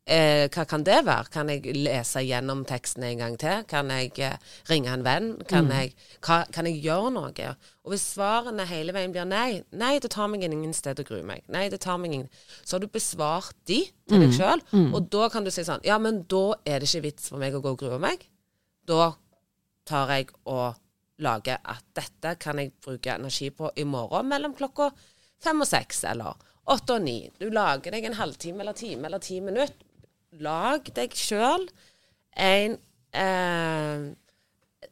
Eh, 0.09 0.47
hva 0.49 0.63
kan 0.65 0.81
det 0.81 1.03
være? 1.05 1.29
Kan 1.29 1.49
jeg 1.51 1.75
lese 1.77 2.23
gjennom 2.25 2.63
teksten 2.65 3.03
en 3.05 3.19
gang 3.21 3.35
til? 3.39 3.61
Kan 3.69 3.91
jeg 3.93 4.15
eh, 4.25 4.37
ringe 4.71 4.89
en 4.89 5.03
venn? 5.05 5.27
Kan, 5.47 5.69
jeg, 5.69 5.93
hva, 6.25 6.39
kan 6.49 6.65
jeg 6.65 6.79
gjøre 6.81 7.11
noe? 7.13 7.51
Og 7.85 7.93
hvis 7.93 8.07
svarene 8.15 8.65
hele 8.65 8.95
veien 8.95 9.13
blir 9.13 9.29
nei, 9.29 9.61
nei, 9.77 9.93
det 10.01 10.09
tar 10.15 10.31
meg 10.33 10.47
ingen 10.47 10.73
sted 10.73 10.99
å 10.99 11.05
grue 11.05 11.21
meg. 11.27 11.45
Nei, 11.53 11.67
det 11.69 11.83
tar 11.85 11.99
meg 12.01 12.15
ingen 12.15 12.29
Så 12.63 12.75
har 12.75 12.81
du 12.81 12.89
besvart 12.89 13.53
de 13.69 13.83
til 14.09 14.25
deg 14.25 14.33
sjøl, 14.35 14.63
og 14.89 15.05
da 15.13 15.29
kan 15.31 15.45
du 15.45 15.51
si 15.53 15.63
sånn 15.67 15.85
Ja, 15.87 15.99
men 16.01 16.23
da 16.29 16.57
er 16.65 16.81
det 16.81 16.89
ikke 16.89 17.05
vits 17.05 17.29
for 17.29 17.41
meg 17.41 17.55
å 17.55 17.61
gå 17.61 17.75
og 17.75 17.83
grue 17.85 18.01
meg. 18.01 18.25
Da 18.89 19.13
tar 19.87 20.15
jeg 20.17 20.33
og 20.49 20.81
lager 21.21 21.61
at 21.61 21.85
dette 21.93 22.33
kan 22.41 22.57
jeg 22.57 22.73
bruke 22.81 23.13
energi 23.13 23.51
på 23.53 23.69
i 23.77 23.85
morgen 23.85 24.27
mellom 24.33 24.57
klokka 24.57 24.89
fem 25.41 25.61
og 25.61 25.69
seks, 25.69 26.03
eller 26.09 26.33
åtte 26.73 26.97
og 26.97 27.05
ni. 27.05 27.29
Du 27.37 27.47
lager 27.53 27.93
deg 27.93 28.09
en 28.09 28.17
halvtime 28.17 28.65
eller 28.65 28.77
time 28.77 29.05
eller 29.07 29.21
ti 29.21 29.39
minutter. 29.45 29.77
Lag 30.39 30.87
deg 30.95 31.11
sjøl 31.17 31.65
en 32.39 32.77
eh, 33.13 34.05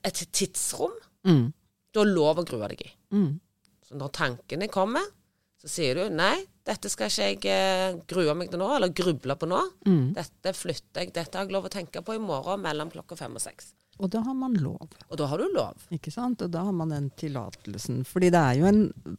et 0.04 0.26
tidsrom 0.36 0.92
Mm. 1.26 1.52
du 1.94 2.00
har 2.00 2.06
lov 2.08 2.38
å 2.40 2.46
grue 2.48 2.68
deg 2.72 2.82
i. 2.86 2.90
Mm. 3.12 3.40
Så 3.84 3.96
når 4.00 4.12
tankene 4.16 4.70
kommer, 4.72 5.04
så 5.60 5.68
sier 5.68 5.96
du 5.96 6.14
nei, 6.16 6.46
dette 6.64 6.88
skal 6.90 7.10
ikke 7.10 7.26
jeg 7.28 7.46
eh, 7.52 7.98
grue 8.08 8.34
meg 8.40 8.50
til 8.52 8.60
nå, 8.62 8.70
eller 8.78 8.94
gruble 8.96 9.36
på 9.36 9.50
nå. 9.50 9.60
Mm. 9.86 10.14
Dette 10.16 10.54
flytter 10.56 11.04
jeg, 11.04 11.12
dette 11.14 11.36
har 11.38 11.46
jeg 11.46 11.52
lov 11.54 11.68
å 11.68 11.74
tenke 11.74 12.00
på 12.06 12.16
i 12.16 12.22
morgen 12.24 12.62
mellom 12.64 12.92
klokka 12.94 13.18
fem 13.20 13.36
og 13.36 13.44
seks. 13.44 13.74
Og 14.00 14.08
da 14.14 14.22
har 14.24 14.34
man 14.40 14.54
lov, 14.64 14.88
Og 15.10 15.18
da 15.20 15.26
har 15.28 15.38
du 15.44 15.50
lov. 15.52 15.76
ikke 15.92 16.12
sant? 16.12 16.42
Og 16.42 16.52
da 16.56 16.64
har 16.64 16.72
man 16.72 16.90
den 16.96 17.10
tillatelsen. 17.20 18.06
Fordi 18.08 18.30
det 18.32 18.40
er 18.40 18.60
jo 18.62 18.66
en 18.72 19.18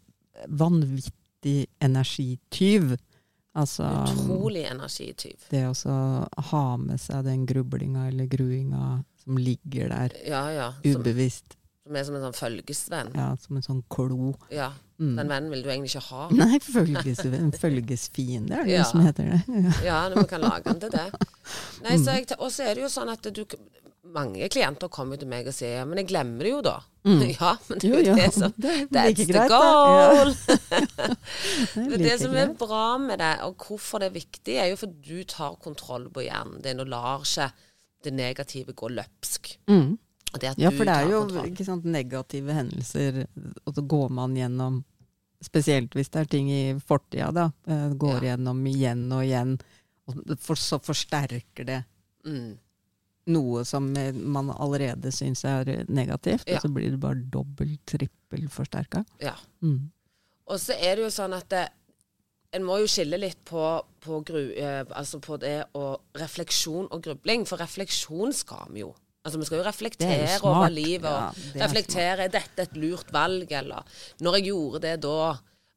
vanvittig 0.49 1.67
energityv. 1.85 2.97
Altså 3.59 3.83
Utrolig 4.07 4.63
energityv. 4.71 5.49
det 5.51 5.65
å 5.67 6.29
ha 6.51 6.77
med 6.79 7.01
seg 7.03 7.25
den 7.27 7.47
grublinga 7.51 8.07
eller 8.09 8.27
gruinga 8.31 9.03
som 9.25 9.37
ligger 9.39 9.89
der 9.91 10.13
Ja, 10.27 10.45
ja. 10.55 10.69
Som, 10.85 11.01
ubevisst. 11.03 11.57
som 11.85 11.97
er 11.97 12.05
som 12.07 12.15
en 12.15 12.23
sånn 12.23 12.37
følgesvenn. 12.39 13.11
Ja, 13.19 13.33
som 13.43 13.57
en 13.59 13.63
sånn 13.67 13.83
klo. 13.91 14.37
Ja. 14.55 14.71
Mm. 15.01 15.17
Den 15.17 15.29
vennen 15.33 15.51
vil 15.51 15.63
du 15.65 15.69
egentlig 15.73 15.91
ikke 15.97 16.07
ha. 16.13 16.29
Nei, 16.31 16.59
følgesvenn. 16.61 17.51
Følgesfiende 17.59 18.53
er 18.61 18.65
det 18.69 18.77
Ja. 18.79 18.85
som 18.85 19.01
heter 19.01 19.31
det. 19.33 19.43
Ja. 19.49 19.73
Ja, 19.85 20.09
men 20.09 20.19
vi 20.23 20.29
kan 20.29 20.41
lage 20.43 20.63
den 20.71 20.81
til 20.81 20.91
det. 20.91 21.11
Nei, 21.83 21.97
Mm. 21.97 22.05
så 22.05 22.15
jeg, 22.15 22.27
og 22.39 22.51
så 22.53 22.63
er 22.71 22.75
det 22.75 22.83
jo 22.83 22.89
sånn 22.89 23.11
at 23.11 23.23
du 23.35 23.45
Mange 24.03 24.49
klienter 24.49 24.89
kommer 24.89 25.19
til 25.21 25.29
meg 25.29 25.47
og 25.47 25.53
sier 25.55 25.75
ja, 25.77 25.85
men 25.85 25.99
jeg 26.01 26.07
glemmer 26.09 26.47
det 26.47 26.51
jo 26.55 26.61
da. 26.65 26.77
Mm. 27.05 27.21
Ja, 27.41 27.51
men 27.69 27.79
det 27.83 27.89
er 27.91 27.93
jo 27.93 28.01
jo, 28.09 28.15
det 28.17 28.29
som 28.39 28.53
det 28.57 28.71
er 28.71 28.87
That's 28.87 29.07
like 29.07 29.27
the 29.27 29.33
greit, 29.33 29.51
goal! 29.51 30.31
Ja. 30.31 31.15
Det 31.75 31.81
er 31.81 31.89
Men 31.91 31.91
det 31.91 31.99
like 32.07 32.19
som 32.23 32.35
er 32.37 32.55
bra 32.61 32.85
med 32.99 33.19
det, 33.21 33.33
og 33.47 33.57
hvorfor 33.67 34.01
det 34.03 34.09
er 34.11 34.15
viktig, 34.17 34.55
er 34.57 34.71
jo 34.73 34.79
for 34.81 34.93
du 35.05 35.19
tar 35.29 35.57
kontroll 35.63 36.09
på 36.13 36.25
hjernen 36.25 36.63
din 36.65 36.81
og 36.81 36.89
lar 36.91 37.25
ikke 37.27 37.51
det 38.05 38.13
negative 38.17 38.73
gå 38.73 38.89
løpsk. 38.97 39.53
Mm. 39.69 39.99
Ja, 40.41 40.71
for 40.71 40.87
det 40.87 40.95
er 40.95 41.09
jo 41.11 41.21
sant, 41.67 41.85
negative 41.91 42.55
hendelser, 42.55 43.25
og 43.67 43.75
så 43.77 43.83
går 43.83 44.09
man 44.15 44.37
gjennom 44.39 44.85
Spesielt 45.41 45.95
hvis 45.97 46.11
det 46.13 46.21
er 46.21 46.27
ting 46.29 46.51
i 46.53 46.75
fortida, 46.85 47.31
da. 47.33 47.47
eh, 47.67 47.95
Går 47.97 48.19
Ja. 48.19 48.35
gjennom 48.35 48.59
igjen 48.69 49.07
og 49.17 49.23
igjen. 49.25 49.55
Og 50.07 50.19
så 50.61 50.77
forsterker 50.85 51.65
det 51.65 51.79
Mm. 52.27 52.59
Noe 53.31 53.65
som 53.69 53.89
eh, 53.97 54.13
man 54.13 54.51
allerede 54.53 55.13
syns 55.15 55.45
er 55.49 55.71
negativt, 55.89 56.47
Ja. 56.49 56.57
og 56.59 56.67
så 56.67 56.73
blir 56.75 56.91
det 56.95 57.01
bare 57.03 57.23
dobbelt, 57.33 57.81
trippel 57.87 58.49
forsterka. 58.53 59.05
Ja. 59.23 59.35
Mm. 59.63 59.91
Og 60.51 60.59
så 60.59 60.75
er 60.79 60.97
det 60.99 61.07
jo 61.07 61.13
sånn 61.15 61.35
at 61.37 61.49
det, 61.53 61.69
en 62.53 62.65
må 62.67 62.81
jo 62.83 62.89
skille 62.91 63.19
litt 63.23 63.39
på, 63.47 63.63
på, 64.03 64.21
gru, 64.27 64.41
eh, 64.59 64.83
altså 64.99 65.21
på 65.23 65.37
det 65.39 65.61
og 65.79 66.01
refleksjon 66.19 66.89
og 66.91 67.03
grubling, 67.05 67.47
for 67.47 67.63
refleksjon 67.63 68.35
skal 68.35 68.67
vi 68.75 68.83
jo. 68.83 68.91
Altså 69.21 69.39
Vi 69.39 69.45
skal 69.47 69.59
jo 69.61 69.63
er 69.65 69.69
reflektere 69.69 70.39
jo 70.41 70.49
over 70.49 70.71
livet. 70.73 71.05
livet. 71.05 71.11
Ja, 71.13 71.29
og 71.29 71.37
det 71.37 71.61
er 71.61 71.67
reflektere 71.69 72.25
er 72.25 72.33
dette 72.33 72.65
et 72.65 72.77
lurt 72.81 73.11
valg, 73.13 73.53
eller 73.53 73.85
når 74.25 74.39
jeg 74.39 74.47
gjorde 74.49 74.81
det 74.87 74.95
da, 75.05 75.17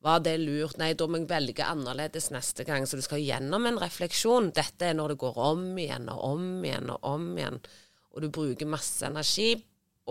var 0.03 0.19
det 0.25 0.35
lurt? 0.41 0.77
Nei, 0.77 0.91
da 0.99 1.07
må 1.07 1.17
jeg 1.21 1.29
velge 1.29 1.63
annerledes 1.65 2.29
neste 2.33 2.65
gang. 2.67 2.83
Så 2.85 2.97
du 2.99 3.01
skal 3.05 3.23
gjennom 3.23 3.65
en 3.69 3.79
refleksjon. 3.79 4.51
Dette 4.53 4.89
er 4.89 4.97
når 4.99 5.13
det 5.13 5.19
går 5.23 5.37
om 5.37 5.61
igjen 5.79 6.09
og 6.11 6.23
om 6.33 6.47
igjen 6.65 6.89
og 6.91 6.99
om 7.15 7.29
igjen, 7.37 7.59
og 8.13 8.21
du 8.21 8.29
bruker 8.29 8.67
masse 8.69 9.05
energi 9.07 9.53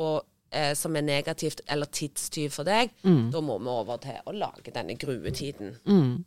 og, 0.00 0.24
eh, 0.50 0.72
som 0.74 0.96
er 0.96 1.02
negativt 1.04 1.60
eller 1.68 1.86
tidstyv 1.92 2.50
for 2.56 2.64
deg. 2.64 2.90
Da 3.04 3.40
må 3.44 3.58
vi 3.60 3.68
over 3.68 3.98
til 4.02 4.16
å 4.26 4.32
lage 4.32 4.72
denne 4.72 4.96
gruetiden. 4.96 5.76
Mm. 5.86 6.24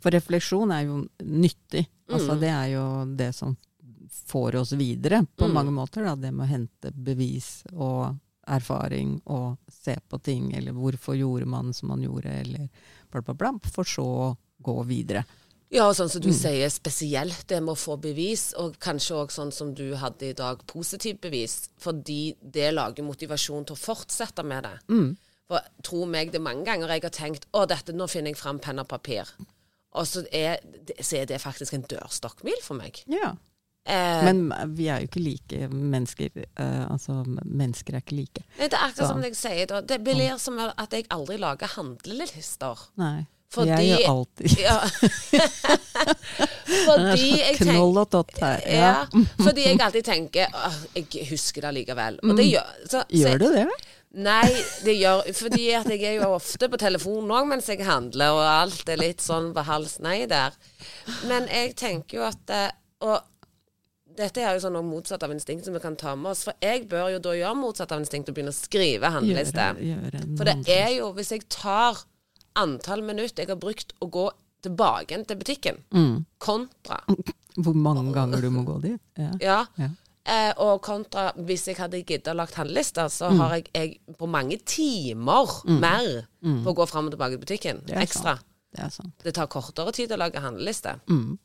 For 0.00 0.10
refleksjon 0.12 0.70
er 0.72 0.84
jo 0.86 1.00
nyttig. 1.24 1.86
Altså, 2.08 2.34
Mm. 2.36 2.40
Det 2.40 2.48
er 2.48 2.68
jo 2.74 2.84
det 3.16 3.34
som 3.34 3.56
får 4.26 4.54
oss 4.60 4.72
videre 4.72 5.26
på 5.36 5.46
Mm. 5.48 5.52
mange 5.54 5.70
måter. 5.72 6.04
Da. 6.04 6.14
Det 6.16 6.32
med 6.34 6.48
å 6.48 6.50
hente 6.50 6.92
bevis 6.92 7.62
og 7.72 8.16
erfaring 8.50 9.18
og 9.30 9.58
se 9.70 9.94
på 10.10 10.18
ting, 10.26 10.50
eller 10.56 10.72
hvorfor 10.76 11.16
gjorde 11.18 11.46
man 11.48 11.72
som 11.76 11.88
man 11.92 12.02
gjorde, 12.04 12.32
eller 12.42 12.66
bla, 13.10 13.22
bla, 13.22 13.34
bla, 13.34 13.52
for 13.72 13.88
så 13.88 14.04
å 14.06 14.32
gå 14.62 14.74
videre. 14.88 15.24
Ja, 15.70 15.84
og 15.86 15.94
sånn 15.94 16.10
som 16.10 16.20
du 16.20 16.32
Mm. 16.32 16.34
sier, 16.34 16.68
spesielt 16.74 17.46
det 17.46 17.60
med 17.62 17.76
å 17.76 17.78
få 17.78 17.94
bevis, 18.02 18.48
og 18.58 18.78
kanskje 18.82 19.14
òg 19.22 19.30
sånn 19.30 19.52
som 19.54 19.72
du 19.72 19.94
hadde 19.94 20.30
i 20.30 20.32
dag, 20.34 20.64
positivt 20.66 21.20
bevis, 21.22 21.68
fordi 21.78 22.34
det 22.42 22.72
lager 22.74 23.06
motivasjon 23.06 23.64
til 23.66 23.76
å 23.76 23.78
fortsette 23.78 24.42
med 24.44 24.64
det. 24.64 24.74
Mm. 24.90 25.16
For 25.46 25.60
tro 25.82 26.04
meg, 26.06 26.32
det 26.32 26.40
er 26.40 26.46
mange 26.46 26.64
ganger 26.66 26.88
jeg 26.88 27.02
har 27.02 27.10
tenkt 27.14 27.46
å, 27.54 27.66
dette, 27.70 27.94
nå 27.94 28.08
finner 28.10 28.30
jeg 28.34 28.36
fram 28.42 28.58
penn 28.58 28.80
og 28.82 28.88
papir. 28.88 29.30
Og 29.94 30.06
så 30.06 30.24
er, 30.32 30.58
så 31.00 31.18
er 31.22 31.26
det 31.26 31.40
faktisk 31.42 31.74
en 31.74 31.82
dørstokkmil 31.90 32.60
for 32.62 32.74
meg. 32.78 33.04
Ja. 33.10 33.36
Eh, 33.86 34.24
Men 34.24 34.52
vi 34.76 34.86
er 34.88 35.00
jo 35.00 35.06
ikke 35.08 35.20
like 35.24 35.68
mennesker. 35.72 36.28
eh, 36.56 36.86
altså, 36.92 37.24
mennesker 37.44 37.94
er 37.94 38.00
ikke 38.04 38.16
like. 38.16 38.42
det 38.58 38.72
er 38.72 38.76
akkurat 38.76 38.96
så- 38.96 39.06
som 39.08 39.22
jeg 39.22 39.36
sier, 39.36 39.66
da. 39.66 39.80
det 39.80 40.04
blir 40.04 40.38
som 40.38 40.58
at 40.58 40.90
jeg 40.92 41.04
aldri 41.10 41.36
lager 41.38 41.66
handlelister. 41.66 42.78
Nei. 42.96 43.26
Fordi- 43.50 43.66
jeg 43.66 43.98
gjør 43.98 44.08
alltid 44.10 44.58
Ja. 44.60 44.80
fordi 46.86 47.30
jeg 47.40 47.56
tenker 47.56 47.72
knoll 47.72 47.98
og 47.98 48.10
tott 48.12 48.38
her. 48.40 48.60
Ja, 48.66 49.06
Ja. 49.12 49.24
fordi 49.42 49.64
jeg 49.66 49.80
alltid 49.80 50.04
tenker 50.04 50.46
«Åh, 50.54 50.74
Jeg 50.94 51.26
husker 51.30 51.60
det 51.62 51.74
likevel. 51.74 52.18
Det 52.36 52.46
gjør, 52.46 52.66
så, 52.88 53.02
Gjør 53.10 53.38
du 53.38 53.52
det? 53.54 53.66
Nei, 54.12 54.50
det 54.84 54.96
gjør 54.98 55.22
Fordi 55.34 55.70
jeg 55.70 56.02
er 56.02 56.14
jo 56.20 56.34
ofte 56.34 56.68
på 56.68 56.76
telefonen 56.78 57.30
òg 57.30 57.46
mens 57.48 57.66
jeg 57.66 57.84
handler, 57.86 58.30
og 58.34 58.42
alt 58.42 58.88
er 58.88 58.96
litt 58.96 59.20
sånn 59.22 59.52
på 59.54 59.62
hals 59.64 59.98
nei 60.00 60.26
der. 60.26 60.50
Men 61.28 61.46
jeg 61.48 61.74
tenker 61.76 62.16
jo 62.18 62.22
at 62.26 62.50
eh, 62.50 62.70
Og 63.02 63.20
dette 64.16 64.40
er 64.42 64.54
jo 64.56 64.60
sånn 64.68 64.78
motsatt 64.84 65.22
av 65.22 65.30
instinkt 65.34 65.64
som 65.64 65.74
vi 65.74 65.80
kan 65.80 65.96
ta 65.96 66.14
med 66.16 66.30
oss. 66.32 66.44
For 66.44 66.52
jeg 66.60 66.88
bør 66.88 67.12
jo 67.14 67.18
da 67.24 67.30
gjøre 67.38 67.56
motsatt 67.56 67.92
av 67.92 68.00
instinkt 68.02 68.28
og 68.28 68.34
begynne 68.34 68.52
å 68.52 68.56
skrive 68.56 69.10
handleliste. 69.14 69.68
For 70.36 70.44
det 70.44 70.56
er 70.68 70.90
jo 70.98 71.12
Hvis 71.16 71.30
jeg 71.32 71.48
tar 71.48 71.98
antall 72.56 73.02
minutter 73.02 73.44
jeg 73.44 73.48
har 73.48 73.56
brukt 73.60 73.92
å 74.02 74.08
gå 74.10 74.30
tilbake 74.62 75.24
til 75.26 75.36
butikken, 75.36 75.78
Mm. 75.90 76.24
kontra 76.38 76.98
Hvor 77.56 77.74
mange 77.74 78.12
ganger 78.12 78.40
du 78.40 78.50
må 78.50 78.62
gå 78.64 78.80
dit. 78.82 79.00
Ja. 79.16 79.30
Ja. 79.40 79.66
Ja. 79.78 79.88
Eh, 80.24 80.52
og 80.58 80.82
kontra 80.82 81.32
hvis 81.36 81.64
jeg 81.66 81.76
hadde 81.76 82.02
giddet 82.04 82.28
å 82.28 82.34
lagt 82.36 82.54
handlelister, 82.54 83.08
så 83.08 83.30
Mm. 83.30 83.38
har 83.40 83.54
jeg, 83.56 83.64
jeg 83.74 84.00
på 84.18 84.28
mange 84.28 84.58
timer 84.64 85.46
mer 85.80 86.26
på 86.42 86.70
å 86.70 86.74
gå 86.76 86.86
fram 86.88 87.06
og 87.06 87.12
tilbake 87.12 87.38
til 87.38 87.44
butikken. 87.46 87.80
Det 87.86 87.96
Ekstra. 87.96 88.38
Det 88.72 88.80
er. 88.84 89.10
Det 89.24 89.34
tar 89.34 89.46
kortere 89.48 89.92
tid 89.92 90.10
å 90.12 90.18
lage 90.18 90.38
handleliste. 90.38 91.00
Mm. 91.08 91.38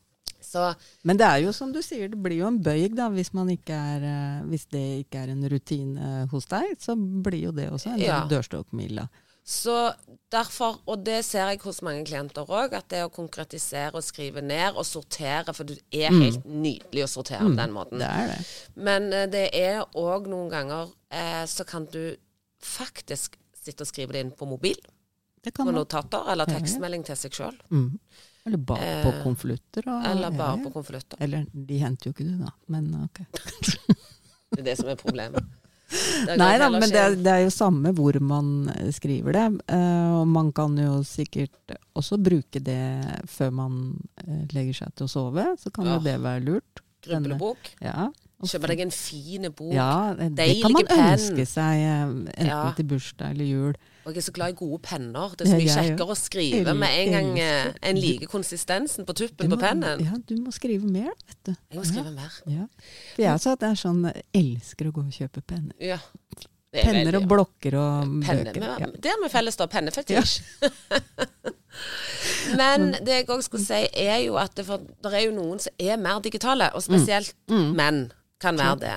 Så 0.56 0.70
Men 1.04 1.20
det 1.20 1.26
er 1.28 1.42
jo 1.44 1.52
som 1.52 1.72
du 1.74 1.82
sier, 1.84 2.08
det 2.08 2.18
blir 2.22 2.40
jo 2.40 2.48
en 2.48 2.58
bøyg 2.64 2.96
da, 2.96 3.10
hvis, 3.12 3.32
man 3.36 3.50
ikke 3.52 3.76
er, 3.76 4.08
eh, 4.08 4.42
hvis 4.48 4.66
det 4.72 4.84
ikke 5.04 5.26
er 5.26 5.34
en 5.34 5.44
rutine 5.52 6.26
hos 6.32 6.48
deg. 6.48 6.74
Så 6.80 6.96
blir 6.96 7.50
jo 7.50 7.54
det 7.56 7.68
også 7.72 7.92
en 7.94 8.04
Ja. 8.06 8.24
dørstokkmila. 8.30 9.08
Så 9.46 9.92
derfor, 10.32 10.80
og 10.90 11.04
det 11.06 11.20
ser 11.24 11.46
jeg 11.52 11.60
hos 11.62 11.78
mange 11.86 12.02
klienter 12.08 12.48
òg, 12.50 12.72
at 12.74 12.88
det 12.90 13.04
å 13.06 13.12
konkretisere 13.14 13.94
og 13.94 14.02
skrive 14.02 14.42
ned 14.42 14.74
og 14.74 14.82
sortere 14.88 15.54
For 15.54 15.68
det 15.68 15.76
er 15.94 16.10
helt 16.10 16.48
nydelig 16.50 17.04
å 17.04 17.10
sortere 17.12 17.46
på 17.46 17.54
den 17.54 17.74
måten. 17.76 18.02
Det 18.02 18.08
er 18.10 18.32
det. 18.32 18.40
Men 18.74 19.12
eh, 19.12 19.28
det 19.30 19.44
er 19.54 19.84
òg 19.94 20.26
noen 20.32 20.50
ganger 20.50 20.90
eh, 21.14 21.44
så 21.46 21.66
kan 21.68 21.86
du 21.92 22.16
faktisk 22.58 23.38
sitte 23.54 23.86
og 23.86 23.90
skrive 23.92 24.16
det 24.16 24.24
inn 24.24 24.34
på 24.34 24.48
mobil. 24.50 24.78
På 25.54 25.70
notater, 25.70 26.26
eller 26.32 26.48
tekstmelding 26.50 27.04
til 27.06 27.18
seg 27.20 27.36
sjøl. 27.38 27.60
Mm. 27.70 28.00
Eller 28.46 28.58
bare 28.62 29.02
på 29.02 29.10
Eh, 29.12 29.22
konvolutter. 29.24 29.86
Eller 30.10 30.30
bare 30.38 30.58
på 30.62 30.70
konvolutter. 30.74 31.18
Eller 31.20 31.46
de 31.52 31.78
henter 31.82 32.10
jo 32.10 32.14
ikke 32.14 32.26
du, 32.28 32.36
da. 32.44 32.52
Men 32.72 32.92
ok. 33.04 33.22
Det 34.56 34.60
er 34.62 34.66
det 34.70 34.76
som 34.78 34.88
er 34.92 34.98
problemet. 35.00 35.42
Nei 36.38 36.52
da, 36.58 36.66
men 36.72 36.82
det, 36.90 37.02
det 37.22 37.30
er 37.30 37.42
jo 37.44 37.50
samme 37.54 37.92
hvor 37.94 38.16
man 38.22 38.68
eh, 38.72 38.88
skriver 38.94 39.36
det. 39.36 39.44
Uh, 39.70 40.20
og 40.20 40.28
man 40.30 40.48
kan 40.54 40.74
jo 40.78 41.00
sikkert 41.06 41.74
også 41.98 42.18
bruke 42.18 42.62
det 42.62 42.78
før 43.30 43.52
man 43.54 43.76
uh, 44.22 44.40
legger 44.54 44.80
seg 44.80 44.94
til 44.98 45.06
å 45.06 45.12
sove. 45.12 45.44
Så 45.62 45.70
kan 45.74 45.86
jo 45.90 45.98
det 46.02 46.16
være 46.24 46.42
lurt. 46.46 46.82
Grublebok. 47.06 47.68
Ja, 47.84 48.08
Kjøpe 48.46 48.68
deg 48.68 48.80
en 48.84 48.90
fin 48.92 49.46
bok. 49.56 49.70
ja 49.72 50.12
det, 50.18 50.26
det 50.36 50.46
kan 50.60 50.74
man 50.74 50.84
penn. 50.90 51.04
ønske 51.14 51.46
seg 51.48 51.78
eh, 51.80 52.02
enten 52.04 52.50
Ja. 52.50 52.58
til 52.76 52.84
bursdag 52.90 53.30
eller 53.32 53.46
jul. 53.48 53.78
Og 54.06 54.14
jeg 54.14 54.20
er 54.22 54.26
så 54.28 54.34
glad 54.36 54.52
i 54.54 54.58
gode 54.60 54.78
penner. 54.86 55.32
Det 55.34 55.46
er 55.46 55.50
så 55.50 55.56
Ja, 55.58 55.64
mye 55.64 55.84
kjekkere 55.90 56.14
å 56.14 56.16
skrive 56.18 56.74
med 56.78 56.98
en 57.00 57.14
gang 57.16 57.30
eh, 57.42 57.72
en 57.90 57.98
liker 57.98 58.30
konsistensen 58.30 59.06
på 59.08 59.16
tuppen 59.18 59.50
må, 59.50 59.56
på 59.56 59.64
pennen. 59.64 60.04
Ja, 60.06 60.14
du 60.28 60.36
må 60.38 60.52
skrive 60.54 60.86
mer, 60.86 61.10
vet 61.26 61.40
du. 61.48 61.54
Jeg 61.72 61.80
må 61.80 61.86
skrive 61.88 62.12
mer. 62.14 62.36
Ja. 62.46 62.68
For 63.16 63.24
jeg 63.24 63.32
også 63.34 63.56
at 63.56 63.64
er 63.66 63.80
sånn, 63.80 64.04
elsker 64.38 64.92
å 64.92 64.94
gå 64.94 65.02
og 65.08 65.16
kjøpe 65.16 65.42
penner. 65.42 65.74
Ja. 65.82 65.98
Er 66.76 66.86
Penner 66.90 67.16
og 67.18 67.26
blokker 67.30 67.74
og 67.80 68.14
Penne, 68.26 68.52
bøker. 68.52 68.84
Ja. 68.84 68.88
Det 69.00 69.10
har 69.10 69.20
vi 69.24 69.32
felles, 69.32 69.56
da. 69.58 69.66
Pennefetisj. 69.72 70.38
Men 72.58 72.92
det 73.04 73.20
jeg 73.20 73.28
òg 73.32 73.42
skulle 73.44 73.64
si, 73.66 73.82
er 74.06 74.20
jo 74.26 74.36
at 74.40 74.54
det, 74.58 74.64
for, 74.68 74.82
det 75.02 75.12
er 75.12 75.26
jo 75.26 75.34
noen 75.36 75.60
som 75.62 75.74
er 75.82 75.98
mer 76.00 76.22
digitale, 76.24 76.70
og 76.76 76.84
spesielt 76.84 77.34
Mm. 77.50 77.68
menn 77.78 78.00
kan 78.42 78.58
være 78.58 78.78
det. 78.82 78.96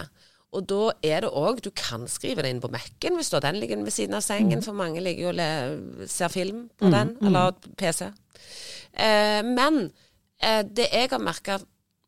Og 0.51 0.65
da 0.65 0.91
er 1.05 1.21
det 1.21 1.29
òg 1.29 1.59
Du 1.61 1.69
kan 1.77 2.07
skrive 2.09 2.41
det 2.41 2.49
inn 2.49 2.61
på 2.63 2.71
Mac-en 2.73 3.15
hvis 3.19 3.29
du 3.29 3.35
har 3.37 3.43
den 3.45 3.59
liggende 3.61 3.85
ved 3.85 3.93
siden 3.93 4.15
av 4.17 4.23
Mm. 4.23 4.27
sengen, 4.29 4.63
for 4.65 4.73
mange 4.73 4.99
ligger 5.01 5.29
jo 5.29 5.33
og 5.35 6.09
ser 6.09 6.27
film 6.33 6.69
på 6.77 6.89
den, 6.91 7.15
eller 7.21 7.51
PC. 7.77 8.07
Eh, 8.93 9.43
men 9.45 9.91
eh, 10.41 10.63
det 10.63 10.87
jeg 10.91 11.09
har 11.11 11.19
merka 11.21 11.59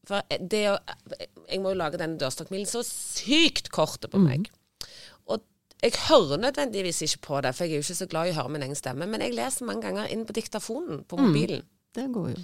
For 0.08 0.22
det 0.40 0.64
å 0.72 0.78
Jeg 1.52 1.60
må 1.62 1.70
jo 1.70 1.78
lage 1.78 1.98
denne 2.02 2.18
dørstokkmilen 2.18 2.66
så 2.66 2.82
sykt 2.84 3.70
korte 3.70 4.08
på 4.10 4.18
meg. 4.18 4.50
Og 5.28 5.42
jeg 5.84 5.92
hører 6.10 6.38
nødvendigvis 6.42 7.02
ikke 7.06 7.22
på 7.28 7.42
det, 7.42 7.54
for 7.56 7.66
jeg 7.66 7.74
er 7.74 7.82
jo 7.82 7.86
ikke 7.86 8.00
så 8.00 8.08
glad 8.10 8.28
i 8.28 8.32
å 8.32 8.38
høre 8.42 8.50
min 8.50 8.64
egen 8.64 8.76
stemme. 8.76 9.06
Men 9.08 9.22
jeg 9.22 9.36
leser 9.36 9.66
mange 9.66 9.82
ganger 9.86 10.10
inn 10.10 10.26
på 10.26 10.34
diktafonen 10.34 11.04
på 11.06 11.18
mobilen. 11.22 11.62
Det 11.94 12.08
går 12.12 12.30
jo. 12.34 12.42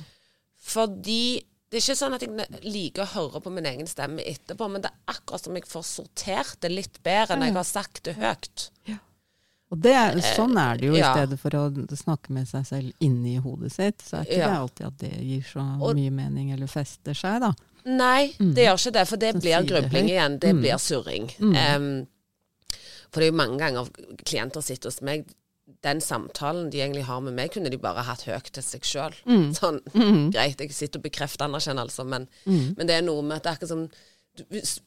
Fordi 0.59 1.41
det 1.69 1.77
er 1.77 1.83
ikke 1.83 1.97
sånn 1.99 2.13
at 2.15 2.21
jeg 2.23 2.63
liker 2.63 3.03
å 3.03 3.11
høre 3.11 3.41
på 3.43 3.51
min 3.51 3.65
egen 3.65 3.87
stemme 3.87 4.23
etterpå, 4.23 4.69
men 4.71 4.81
det 4.85 4.91
er 4.91 5.13
akkurat 5.17 5.43
som 5.43 5.55
jeg 5.57 5.65
får 5.67 5.83
sortert 5.83 6.59
det 6.63 6.71
litt 6.71 7.01
bedre 7.03 7.35
når 7.35 7.49
jeg 7.49 7.57
har 7.59 7.67
sagt 7.67 8.03
det 8.07 8.15
høyt. 8.21 8.69
Og 9.67 9.81
det 9.83 9.91
er, 9.99 10.15
sånn 10.23 10.55
er 10.55 10.77
det 10.79 10.87
jo, 10.87 10.93
i 10.95 11.01
ja. 11.01 11.09
stedet 11.11 11.35
for 11.41 11.51
å 11.59 11.63
snakke 11.99 12.31
med 12.31 12.47
seg 12.47 12.63
selv 12.69 13.03
inni 13.03 13.33
hodet 13.43 13.73
sitt. 13.73 13.99
Så 13.99 14.21
er 14.21 14.23
ikke 14.23 14.37
Ja. 14.39 14.47
det 14.47 14.59
alltid 14.61 14.85
at 14.87 14.97
det 15.01 15.09
gir 15.27 15.41
så 15.43 15.65
Og- 15.81 15.95
mye 15.97 16.09
mening, 16.09 16.53
eller 16.53 16.67
fester 16.71 17.13
seg, 17.13 17.41
da. 17.41 17.51
Nei, 17.83 18.31
det 18.39 18.63
gjør 18.63 18.79
ikke 18.79 18.93
det, 18.93 19.07
for 19.09 19.17
det 19.17 19.33
Så 19.35 19.41
blir 19.41 19.67
grubling 19.67 20.07
igjen. 20.07 20.39
Det 20.39 20.53
Mm. 20.55 20.61
blir 20.61 20.77
surring. 20.79 21.27
Em, 21.53 22.07
for 23.11 23.19
det 23.19 23.27
er 23.27 23.31
jo 23.31 23.37
mange 23.37 23.57
ganger 23.59 23.89
klienter 24.23 24.61
sitter 24.63 24.87
hos 24.87 25.01
meg 25.01 25.25
Den 25.83 25.99
samtalen 26.01 26.69
de 26.71 26.79
egentlig 26.79 27.03
har 27.05 27.19
med 27.21 27.33
meg, 27.35 27.51
kunne 27.53 27.69
de 27.69 27.77
bare 27.81 28.03
hatt 28.07 28.23
høyt 28.27 28.47
til 28.55 28.63
seg 28.63 28.85
sjøl. 28.87 29.15
Sånn, 29.57 29.81
greit, 30.31 30.59
jeg 30.63 30.71
sitter 30.73 30.99
og 31.01 31.03
bekrefter 31.03 31.45
anerkjennelse, 31.49 32.05
men, 32.07 32.27
men 32.47 32.87
det 32.87 32.95
er 32.95 33.03
noe 33.03 33.21
med 33.21 33.37
at 33.37 33.43
det 33.43 33.51
er 33.51 33.57
akkurat 33.57 33.73
som 33.73 33.83
du, 34.37 34.43
hvis, 34.55 34.77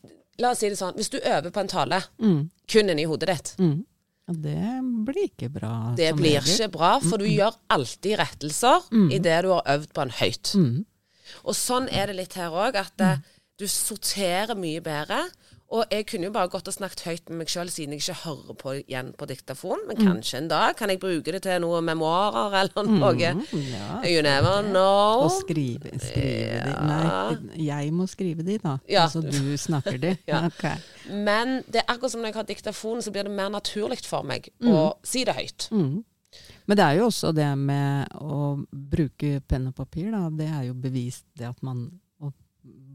La 0.41 0.55
oss 0.55 0.63
si 0.63 0.71
det 0.73 0.79
sånn, 0.81 0.95
hvis 0.97 1.11
du 1.13 1.19
øver 1.21 1.51
på 1.53 1.61
en 1.61 1.69
tale 1.69 1.99
kun 2.71 2.89
inni 2.89 3.05
hodet 3.05 3.29
ditt, 3.29 3.55
Mm. 3.61 3.85
Det 4.31 4.71
blir 5.09 5.25
ikke 5.27 5.49
bra. 5.51 5.93
det 5.99 6.13
blir 6.15 6.37
regel. 6.39 6.53
ikke 6.55 6.69
bra, 6.79 6.91
for 7.03 7.19
du 7.19 7.25
gjør 7.27 7.57
alltid 7.75 8.15
rettelser 8.21 8.85
i 9.11 9.19
det 9.19 9.41
du 9.43 9.49
har 9.51 9.65
øvd 9.67 9.89
på 9.93 10.05
en 10.05 10.13
høyt. 10.21 10.53
Mm. 10.55 10.85
Og 11.45 11.55
sånn 11.59 11.89
er 11.91 12.07
det 12.07 12.15
litt 12.21 12.37
her 12.39 12.55
òg, 12.55 12.79
at 12.79 13.01
eh, 13.03 13.19
du 13.59 13.67
sorterer 13.67 14.55
mye 14.55 14.81
bedre. 14.81 15.19
Og 15.71 15.85
jeg 15.95 16.03
kunne 16.11 16.27
jo 16.27 16.33
bare 16.35 16.49
gått 16.51 16.67
og 16.67 16.75
snakket 16.75 17.01
høyt 17.07 17.29
med 17.31 17.39
meg 17.45 17.51
sjøl, 17.53 17.69
siden 17.71 17.93
jeg 17.95 18.01
ikke 18.03 18.15
hører 18.25 18.57
på 18.59 18.73
igjen 18.81 19.13
på 19.15 19.27
diktafon. 19.31 19.85
Men 19.87 19.97
Mm. 20.01 20.07
kanskje 20.09 20.39
en 20.41 20.49
dag 20.51 20.75
kan 20.77 20.89
jeg 20.91 20.99
bruke 20.99 21.31
det 21.33 21.43
til 21.45 21.61
noen 21.63 21.85
memoarer 21.87 22.57
eller 22.59 22.89
noe. 22.89 23.13
Mm, 23.15 23.69
ja. 23.71 24.01
You 24.03 24.23
never 24.27 24.63
know. 24.67 25.23
Og 25.29 25.31
skrive, 25.31 25.93
skrive 26.01 26.65
de. 26.67 26.75
Nei, 26.91 27.65
jeg 27.69 27.93
må 27.95 28.09
skrive 28.11 28.43
de, 28.43 28.59
da. 28.59 28.79
Ja. 28.89 29.05
Altså 29.07 29.23
du 29.23 29.57
snakker 29.57 29.97
de. 30.03 30.17
Ja. 30.27 30.47
okay. 30.47 30.75
Men 31.11 31.63
det 31.71 31.85
er 31.85 31.95
akkurat 31.95 32.11
som 32.11 32.21
når 32.21 32.33
jeg 32.33 32.35
har 32.41 32.51
diktafon, 32.51 33.03
så 33.03 33.13
blir 33.15 33.23
det 33.31 33.31
mer 33.39 33.49
naturlig 33.55 34.03
for 34.07 34.23
meg 34.27 34.51
å 34.67 34.97
si 35.07 35.23
det 35.25 35.35
høyt. 35.39 35.69
Mm. 35.71 36.03
Men 36.67 36.77
det 36.77 36.85
er 36.85 36.99
jo 36.99 37.07
også 37.07 37.31
det 37.35 37.47
med 37.59 38.11
å 38.21 38.65
bruke 38.71 39.41
penn 39.47 39.69
og 39.71 39.75
papir, 39.79 40.11
da. 40.11 40.27
Det 40.35 40.47
er 40.51 40.67
jo 40.69 40.75
bevist 40.75 41.25
det 41.39 41.47
at 41.49 41.63
man 41.63 41.87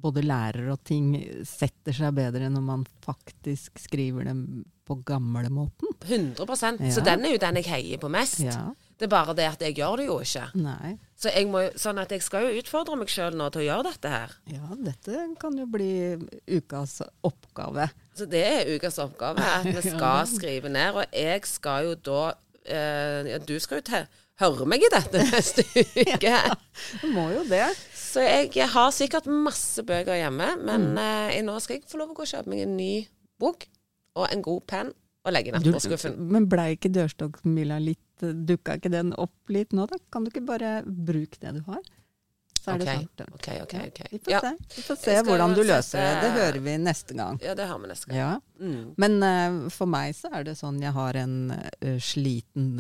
både 0.06 0.22
lærer 0.26 0.70
og 0.74 0.84
ting 0.86 1.14
setter 1.48 1.96
seg 1.96 2.14
bedre 2.18 2.50
når 2.54 2.64
man 2.66 2.86
faktisk 3.06 3.80
skriver 3.82 4.28
dem 4.30 4.42
på 4.86 5.00
gamlemåten. 5.02 5.96
100 6.06 6.46
Ja. 6.80 6.92
Så 6.94 7.02
den 7.02 7.26
er 7.26 7.32
jo 7.34 7.42
den 7.42 7.58
jeg 7.58 7.66
heier 7.72 7.98
på 7.98 8.10
mest. 8.14 8.40
Ja. 8.46 8.68
Det 8.98 9.08
er 9.08 9.12
bare 9.12 9.34
det 9.34 9.48
at 9.50 9.62
jeg 9.66 9.76
gjør 9.80 9.98
det 9.98 10.06
jo 10.06 10.20
ikke. 10.22 10.44
Nei. 10.62 10.92
Så 11.18 11.32
jeg 11.34 11.48
må, 11.50 11.64
sånn 11.76 11.98
at 11.98 12.12
jeg 12.14 12.22
skal 12.22 12.46
jo 12.46 12.60
utfordre 12.62 12.96
meg 13.00 13.10
sjøl 13.10 13.34
nå 13.36 13.48
til 13.50 13.64
å 13.64 13.66
gjøre 13.66 13.88
dette 13.90 14.12
her. 14.14 14.36
Ja, 14.54 14.68
dette 14.78 15.24
kan 15.42 15.58
jo 15.58 15.66
bli 15.66 15.90
ukas 16.54 17.00
oppgave. 17.26 17.90
Så 18.16 18.30
det 18.30 18.44
er 18.46 18.70
ukas 18.76 19.00
oppgave, 19.02 19.42
at 19.42 19.66
vi 19.66 19.82
skal 19.96 20.30
skrive 20.30 20.70
ned. 20.70 21.02
Og 21.02 21.18
jeg 21.18 21.50
skal 21.50 21.90
jo 21.90 21.98
da 22.06 22.22
eh, 22.64 23.34
ja, 23.34 23.42
Du 23.42 23.58
skal 23.60 23.82
jo 23.82 23.88
til 23.90 24.06
høre 24.44 24.68
meg 24.70 24.84
i 24.86 24.92
dette 24.92 25.26
neste 25.34 25.66
uke. 25.74 26.38
Du 27.02 27.10
må 27.16 27.30
jo 27.34 27.44
det. 27.50 27.68
Så 28.16 28.24
jeg 28.24 28.70
har 28.72 28.92
sikkert 28.96 29.26
masse 29.28 29.84
bøker 29.84 30.16
hjemme, 30.22 30.54
men 30.64 30.86
eh, 31.02 31.42
nå 31.44 31.58
skal 31.64 31.80
jeg 31.82 31.88
få 31.92 32.00
lov 32.00 32.14
å 32.14 32.16
gå 32.22 32.24
og 32.24 32.32
kjøpe 32.32 32.52
meg 32.54 32.62
en 32.64 32.78
ny 32.80 32.92
bok 33.42 33.66
og 34.16 34.30
en 34.32 34.44
god 34.46 34.62
penn 34.72 34.94
og 35.26 35.34
legge 35.36 35.52
den 35.52 35.66
på 35.74 35.80
skuffen. 35.84 36.16
men 36.32 36.46
blei 36.48 36.76
ikke 36.78 36.92
dørstokkmila 36.96 37.80
litt 37.84 38.02
Dukka 38.24 38.78
ikke 38.80 38.88
den 38.94 39.10
opp 39.20 39.52
litt 39.52 39.74
nå, 39.76 39.84
da? 39.92 39.98
Kan 40.14 40.24
du 40.24 40.30
ikke 40.32 40.46
bare 40.48 40.70
bruke 40.88 41.36
det 41.42 41.52
du 41.58 41.64
har? 41.68 41.82
Så 42.62 42.72
er 42.72 42.80
det 42.80 42.86
Ok, 42.88 43.02
sant. 43.02 43.24
OK, 43.36 43.50
OK. 43.66 43.74
ok. 43.90 44.00
Vi 44.14 44.20
får 44.24 44.32
Ja, 44.32 44.40
se, 44.46 44.52
vi 44.78 44.84
får 44.86 45.00
se 45.02 45.16
hvordan 45.28 45.52
du 45.58 45.60
sette- 45.60 45.68
løser 45.74 46.00
det. 46.06 46.14
Det 46.24 46.30
hører 46.38 46.60
vi 46.70 46.78
neste 46.80 47.18
gang. 47.20 47.42
ja, 47.44 47.56
det 47.60 47.66
har 47.68 47.82
vi 47.84 47.90
neste 47.92 48.08
gang. 48.08 48.18
Ja. 48.18 48.30
Mm. 48.64 48.94
Men 49.04 49.18
uh, 49.28 49.70
for 49.76 49.92
meg 49.92 50.16
så 50.16 50.32
er 50.32 50.48
det 50.48 50.56
sånn 50.62 50.80
jeg 50.82 50.96
har 50.96 51.20
en 51.26 51.36
uh, 51.52 52.00
sliten 52.00 52.72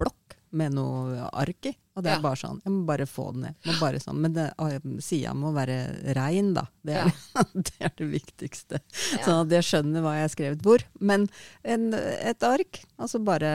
blokk 0.00 0.38
med 0.56 0.74
noe 0.74 1.28
ark 1.30 1.70
i. 1.70 1.74
Og 1.98 2.04
det 2.04 2.12
er 2.14 2.22
bare 2.24 2.38
sånn, 2.40 2.60
jeg 2.64 2.72
må 2.72 2.84
bare 2.88 3.06
få 3.08 3.26
den 3.34 3.46
ned. 3.48 3.56
Må 3.68 3.76
bare 3.80 4.00
sånn, 4.00 4.20
men 4.24 4.34
det, 4.36 4.46
uh, 4.62 4.76
sida 5.04 5.34
må 5.36 5.52
være 5.56 5.78
rein, 6.16 6.52
da. 6.56 6.64
Det 6.86 6.96
er, 7.02 7.12
det, 7.66 7.76
er 7.78 7.94
det 7.98 8.10
viktigste. 8.14 8.80
Ja. 9.18 9.22
Sånn 9.26 9.40
at 9.44 9.56
jeg 9.58 9.68
skjønner 9.68 10.04
hva 10.04 10.16
jeg 10.16 10.26
har 10.26 10.34
skrevet 10.34 10.66
hvor. 10.66 10.84
Men 10.98 11.28
en, 11.62 11.90
et 11.94 12.46
ark, 12.46 12.82
altså 13.00 13.20
bare 13.24 13.52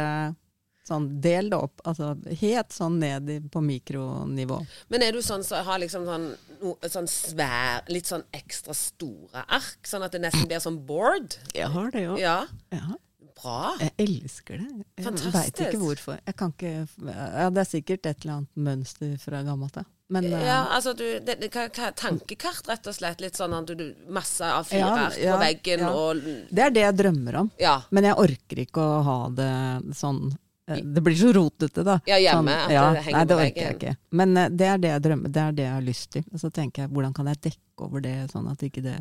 sånn 0.86 1.08
del 1.22 1.50
det 1.50 1.58
opp. 1.58 1.82
Altså 1.88 2.14
helt 2.42 2.76
sånn 2.76 3.00
ned 3.02 3.32
i, 3.32 3.40
på 3.42 3.62
mikronivå. 3.66 4.60
Men 4.94 5.06
er 5.06 5.16
du 5.16 5.22
sånn 5.26 5.46
som 5.46 5.66
har 5.66 5.82
liksom 5.82 6.06
sånn, 6.08 6.28
no, 6.62 6.76
sånn 6.92 7.10
svær, 7.10 7.86
litt 7.92 8.10
sånn 8.10 8.26
ekstra 8.36 8.76
store 8.78 9.46
ark? 9.46 9.82
Sånn 9.88 10.06
at 10.06 10.14
det 10.16 10.22
nesten 10.26 10.46
blir 10.50 10.62
sånn 10.64 10.84
board? 10.88 11.40
Jeg 11.58 11.72
har 11.74 11.92
det 11.96 12.06
jo. 12.06 12.20
Ja. 12.22 12.44
Ja. 12.76 13.00
Bra. 13.42 13.74
Jeg 13.82 13.92
elsker 14.06 14.62
det. 14.62 14.86
Jeg 14.96 15.06
Fantastisk. 15.10 15.36
veit 15.36 15.60
ikke 15.68 15.82
hvorfor. 15.82 16.20
Jeg 16.26 16.36
kan 16.40 16.54
ikke, 16.56 16.72
ja, 17.10 17.50
det 17.52 17.62
er 17.66 17.68
sikkert 17.70 18.08
et 18.08 18.24
eller 18.24 18.38
annet 18.38 18.64
mønster 18.70 19.18
fra 19.20 19.42
gammelt 19.44 19.78
av. 19.82 19.90
Men 20.08 20.28
eh, 20.30 20.46
Ja, 20.46 20.60
altså 20.76 20.94
du, 20.94 21.04
det, 21.26 21.36
det, 21.42 21.50
tankekart, 21.98 22.68
rett 22.70 22.88
og 22.88 22.96
slett. 22.96 23.22
Litt 23.24 23.36
sånn 23.40 23.56
at 23.58 23.74
du, 23.74 23.86
masse 24.14 24.46
av 24.46 24.68
fire 24.70 24.80
Ja, 24.86 25.10
ja, 25.20 25.36
på 25.36 25.42
veggen 25.42 25.84
ja. 25.84 25.92
og 25.92 26.24
det 26.24 26.66
er 26.68 26.74
det 26.76 26.86
jeg 26.86 26.98
drømmer 27.02 27.40
om. 27.44 27.52
Ja. 27.60 27.80
Men 27.90 28.08
jeg 28.12 28.20
orker 28.24 28.64
ikke 28.66 28.86
å 28.86 29.02
ha 29.10 29.18
det 29.36 29.52
sånn 29.98 30.22
eh, 30.70 30.80
Det 30.80 31.04
blir 31.04 31.18
så 31.20 31.34
rotete, 31.36 31.84
da. 31.84 31.98
Ja, 32.08 32.22
hjemme, 32.22 32.56
Sånn, 32.66 32.80
at 32.80 33.00
det 33.00 33.06
henger 33.10 33.18
nei, 33.20 33.26
det 33.34 33.40
orker 33.42 33.62
jeg 33.66 33.80
ikke. 33.80 33.96
Men 34.22 34.38
eh, 34.38 34.50
det 34.54 34.72
er 34.72 34.82
det 34.86 34.94
jeg 34.94 35.06
drømmer, 35.10 35.36
det 35.36 35.44
er 35.44 35.60
det 35.60 35.68
jeg 35.68 35.76
har 35.76 35.86
lyst 35.92 36.12
til. 36.16 36.26
Og 36.32 36.44
så 36.46 36.54
tenker 36.54 36.86
jeg, 36.86 36.94
hvordan 36.96 37.18
kan 37.18 37.34
jeg 37.34 37.44
dekke 37.50 37.90
over 37.90 38.06
det, 38.06 38.16
sånn 38.32 38.48
at 38.54 38.64
ikke 38.70 38.86
det 38.86 39.00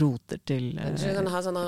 roter 0.00 0.38
til 0.48 0.72
eh, 0.78 0.84
Kanskje 0.90 1.12
du 1.12 1.18
kan 1.20 1.30
ha 1.32 1.40
sånn 1.44 1.58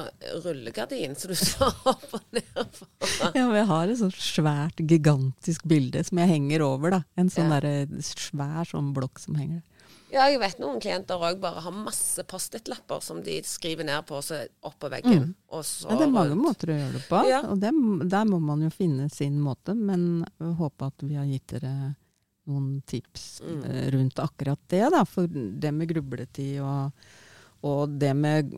rullegardin, 0.44 1.16
så 1.18 1.28
du 1.30 1.34
står 1.38 1.74
opp 1.92 2.14
og 2.18 2.22
ned 2.36 2.76
for 2.76 3.32
Ja, 3.34 3.46
men 3.48 3.56
jeg 3.60 3.66
har 3.70 3.88
et 3.94 3.98
sånt 4.02 4.18
svært, 4.22 4.82
gigantisk 4.88 5.64
bilde 5.70 6.04
som 6.06 6.18
jeg 6.22 6.28
henger 6.34 6.64
over, 6.66 6.90
da. 6.98 7.02
En 7.16 7.30
sånn 7.32 7.48
Ja. 7.50 7.58
derre 7.60 8.02
svær 8.04 8.68
sånn 8.68 8.92
blokk 8.96 9.18
som 9.22 9.34
henger 9.40 9.60
der. 9.62 9.74
Ja, 10.08 10.22
jeg 10.32 10.38
vet 10.40 10.56
noen 10.56 10.78
klienter 10.80 11.20
òg 11.20 11.36
bare 11.42 11.60
har 11.60 11.74
masse 11.76 12.22
Post-It-lapper 12.24 13.02
som 13.04 13.18
de 13.20 13.34
skriver 13.44 13.84
ned 13.84 14.06
på 14.08 14.22
seg 14.24 14.48
opp 14.64 14.78
på 14.80 14.88
veggen. 14.88 15.34
Mm. 15.34 15.34
Ja, 15.52 15.96
det 16.00 16.06
er 16.06 16.12
mange 16.14 16.38
måter 16.38 16.70
å 16.72 16.78
gjøre 16.78 16.94
det 16.96 17.02
på, 17.10 17.18
Ja. 17.28 17.42
og 17.44 17.60
det, 17.60 17.74
der 18.08 18.24
må 18.24 18.38
man 18.40 18.62
jo 18.64 18.70
finne 18.72 19.10
sin 19.12 19.36
måte. 19.44 19.74
Men 19.76 20.24
jeg 20.40 20.54
håper 20.56 20.86
at 20.88 21.04
vi 21.04 21.14
har 21.20 21.26
gitt 21.28 21.46
dere 21.60 21.74
noen 22.48 22.80
tips 22.88 23.42
Mm. 23.44 23.64
eh, 23.68 23.90
rundt 23.92 24.16
akkurat 24.24 24.58
det. 24.72 24.86
Da. 24.90 25.04
For 25.04 25.26
det 25.28 25.74
med 25.74 25.88
grubletid 25.92 26.62
og, 26.64 26.92
og 27.66 27.88
det 27.98 28.12
med 28.16 28.52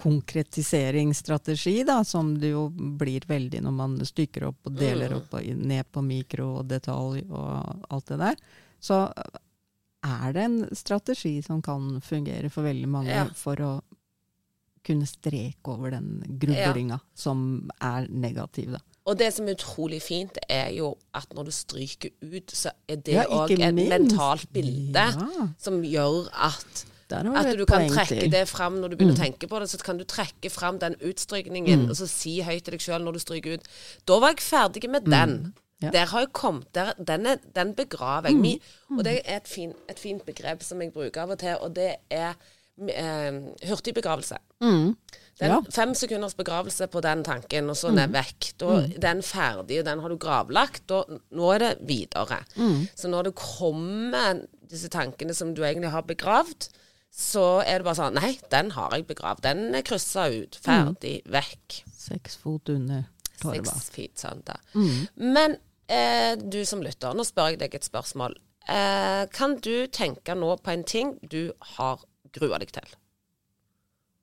konkretiseringsstrategi, 0.00 1.82
da, 1.84 2.04
som 2.04 2.34
det 2.40 2.52
jo 2.54 2.66
blir 2.70 3.24
veldig 3.28 3.60
når 3.64 3.74
man 3.76 3.96
stykker 4.06 4.48
opp 4.50 4.66
og 4.70 4.76
deler 4.78 5.10
Mm. 5.12 5.16
opp 5.20 5.34
og 5.34 5.46
ned 5.56 5.84
på 5.92 6.02
mikro 6.04 6.58
og 6.60 6.68
detalj 6.68 7.24
og 7.30 7.86
alt 7.90 8.06
det 8.06 8.18
der, 8.18 8.36
så 8.80 9.12
er 10.04 10.32
det 10.32 10.42
en 10.42 10.68
strategi 10.74 11.42
som 11.42 11.60
kan 11.62 12.00
fungere 12.00 12.50
for 12.50 12.62
veldig 12.62 12.88
mange 12.88 13.08
Ja. 13.10 13.26
for 13.34 13.56
å 13.56 13.80
kunne 14.84 15.06
streke 15.06 15.68
over 15.68 15.90
den 15.90 16.22
grublinga 16.40 17.00
som 17.14 17.70
er 17.80 18.08
negativ. 18.08 18.72
Da. 18.72 18.78
Og 19.06 19.16
det 19.18 19.32
som 19.34 19.46
er 19.46 19.54
utrolig 19.54 20.02
fint, 20.02 20.36
er 20.48 20.70
jo 20.72 20.96
at 21.14 21.28
når 21.34 21.44
du 21.44 21.50
stryker 21.50 22.10
ut, 22.22 22.46
så 22.50 22.70
er 22.88 22.96
det 22.96 23.12
Ja, 23.14 23.24
òg 23.26 23.50
ja, 23.58 23.68
et 23.68 23.74
mentalt 23.74 24.52
bilde 24.52 24.94
Ja, 24.94 25.48
som 25.58 25.82
gjør 25.82 26.28
at 26.32 26.84
At 27.36 27.56
du 27.58 27.64
kan 27.66 27.88
trekke 27.90 28.30
det 28.32 28.48
fram 28.48 28.80
når 28.80 28.88
du 28.90 28.96
begynner 28.96 29.14
Mm. 29.16 29.20
å 29.20 29.24
tenke 29.24 29.48
på 29.48 29.58
det. 29.60 29.68
Så 29.70 29.78
kan 29.84 29.98
du 29.98 30.04
trekke 30.04 30.50
fram 30.50 30.78
den 30.78 30.94
utstrykningen, 31.00 31.88
og 31.90 31.96
så 31.96 32.06
si 32.08 32.40
høyt 32.42 32.64
til 32.64 32.72
deg 32.72 32.80
sjøl 32.80 33.02
når 33.04 33.12
du 33.12 33.18
stryker 33.18 33.54
ut. 33.58 33.68
Da 34.06 34.18
var 34.18 34.28
jeg 34.34 34.40
ferdig 34.46 34.90
med 34.90 35.04
den. 35.04 35.30
Mm. 35.42 35.52
Ja. 35.82 35.90
Der 35.90 36.06
har 36.06 36.20
jeg 36.20 36.32
kommet. 36.32 36.68
Der, 36.74 36.92
den, 37.04 37.26
er, 37.26 37.36
den 37.56 37.74
begraver 37.74 38.28
jeg. 38.30 38.36
Mi, 38.38 38.60
og 38.96 39.04
det 39.04 39.20
er 39.26 39.36
et, 39.36 39.48
fin, 39.48 39.72
et 39.90 39.98
fint 39.98 40.24
begrep 40.24 40.62
som 40.62 40.80
jeg 40.80 40.92
bruker 40.92 41.22
av 41.24 41.30
og 41.30 41.38
til, 41.38 41.56
og 41.60 41.74
det 41.74 41.96
er 42.10 42.34
eh, 42.88 43.40
hurtig 43.68 43.94
begravelse. 43.94 44.36
Mm. 44.62 44.94
Den, 45.40 45.50
Ja. 45.50 45.56
Fem 45.74 45.94
sekunders 45.94 46.34
begravelse 46.38 46.86
på 46.86 47.00
den 47.02 47.24
tanken, 47.24 47.68
og 47.70 47.74
så 47.76 47.88
den 47.90 47.98
er 47.98 48.06
vekk. 48.14 48.52
Da, 48.60 48.86
Den 48.86 49.18
er 49.18 49.22
ferdig, 49.26 49.80
og 49.80 49.84
den 49.84 49.98
har 50.00 50.08
du 50.08 50.16
gravlagt. 50.16 50.90
og 50.90 51.20
nå 51.32 51.50
er 51.54 51.58
det 51.58 51.78
videre. 51.88 52.44
Så 52.94 53.08
når 53.08 53.22
det 53.24 53.34
kommer 53.34 54.46
disse 54.70 54.88
tankene 54.88 55.34
som 55.34 55.52
du 55.54 55.62
egentlig 55.62 55.90
har 55.90 56.02
begravd, 56.02 56.68
så 57.12 57.42
er 57.60 57.78
det 57.82 57.84
bare 57.84 57.98
sånn 57.98 58.14
Nei, 58.16 58.30
den 58.50 58.70
har 58.72 58.94
jeg 58.96 59.04
begravd. 59.10 59.42
Den 59.44 59.74
er 59.76 59.82
kryssa 59.84 60.28
ut. 60.32 60.56
Ferdig. 60.64 61.18
Vekk. 61.28 61.82
Seks 61.92 62.38
fot 62.40 62.70
under 62.72 63.04
torva. 63.42 63.74
Seks 63.74 63.90
feet 63.92 64.24
under. 64.30 64.56
Men 65.20 65.58
eh, 65.92 66.36
du 66.40 66.62
som 66.68 66.80
lytter, 66.82 67.12
nå 67.14 67.26
spør 67.28 67.52
jeg 67.52 67.60
deg 67.60 67.74
et 67.76 67.84
spørsmål. 67.84 68.38
Eh, 68.70 69.26
kan 69.34 69.58
du 69.60 69.86
tenke 69.92 70.34
nå 70.38 70.54
på 70.62 70.70
en 70.72 70.84
ting 70.88 71.16
du 71.22 71.52
har 71.76 72.00
grua 72.32 72.58
deg 72.62 72.72
til? 72.72 72.94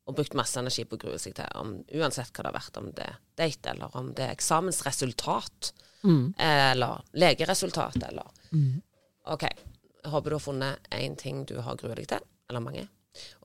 Og 0.09 0.15
brukt 0.17 0.33
masse 0.33 0.57
energi 0.57 0.87
på 0.89 0.97
å 0.97 1.01
grue 1.03 1.19
seg 1.21 1.35
til, 1.37 1.45
om, 1.59 1.75
uansett 1.93 2.31
hva 2.33 2.41
det 2.47 2.49
har 2.49 2.55
vært. 2.57 2.77
Om 2.81 2.87
det 2.97 3.05
er 3.05 3.19
date, 3.37 3.73
eller 3.75 3.97
om 3.99 4.07
det 4.17 4.25
er 4.25 4.33
eksamensresultat, 4.37 5.73
Mm. 6.01 6.33
eller 6.39 7.01
legeresultat, 7.13 7.97
eller 8.07 8.23
Mm. 8.53 8.81
OK. 9.27 9.41
Jeg 9.43 10.11
håper 10.11 10.29
du 10.29 10.35
har 10.35 10.39
funnet 10.39 10.79
én 10.91 11.17
ting 11.17 11.43
du 11.45 11.59
har 11.61 11.75
grua 11.75 11.93
deg 11.95 12.07
til, 12.07 12.19
eller 12.49 12.63
mange. 12.63 12.87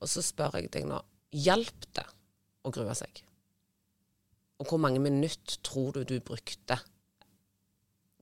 Og 0.01 0.11
så 0.11 0.23
spør 0.25 0.59
jeg 0.59 0.73
deg 0.75 0.89
nå, 0.89 0.99
hjalp 1.45 1.89
det 1.97 2.05
å 2.65 2.73
grue 2.75 2.97
seg? 2.99 3.23
Og 4.63 4.69
hvor 4.71 4.81
mange 4.81 5.01
minutter 5.03 5.59
tror 5.67 5.97
du 5.97 6.05
du 6.09 6.19
brukte 6.25 6.79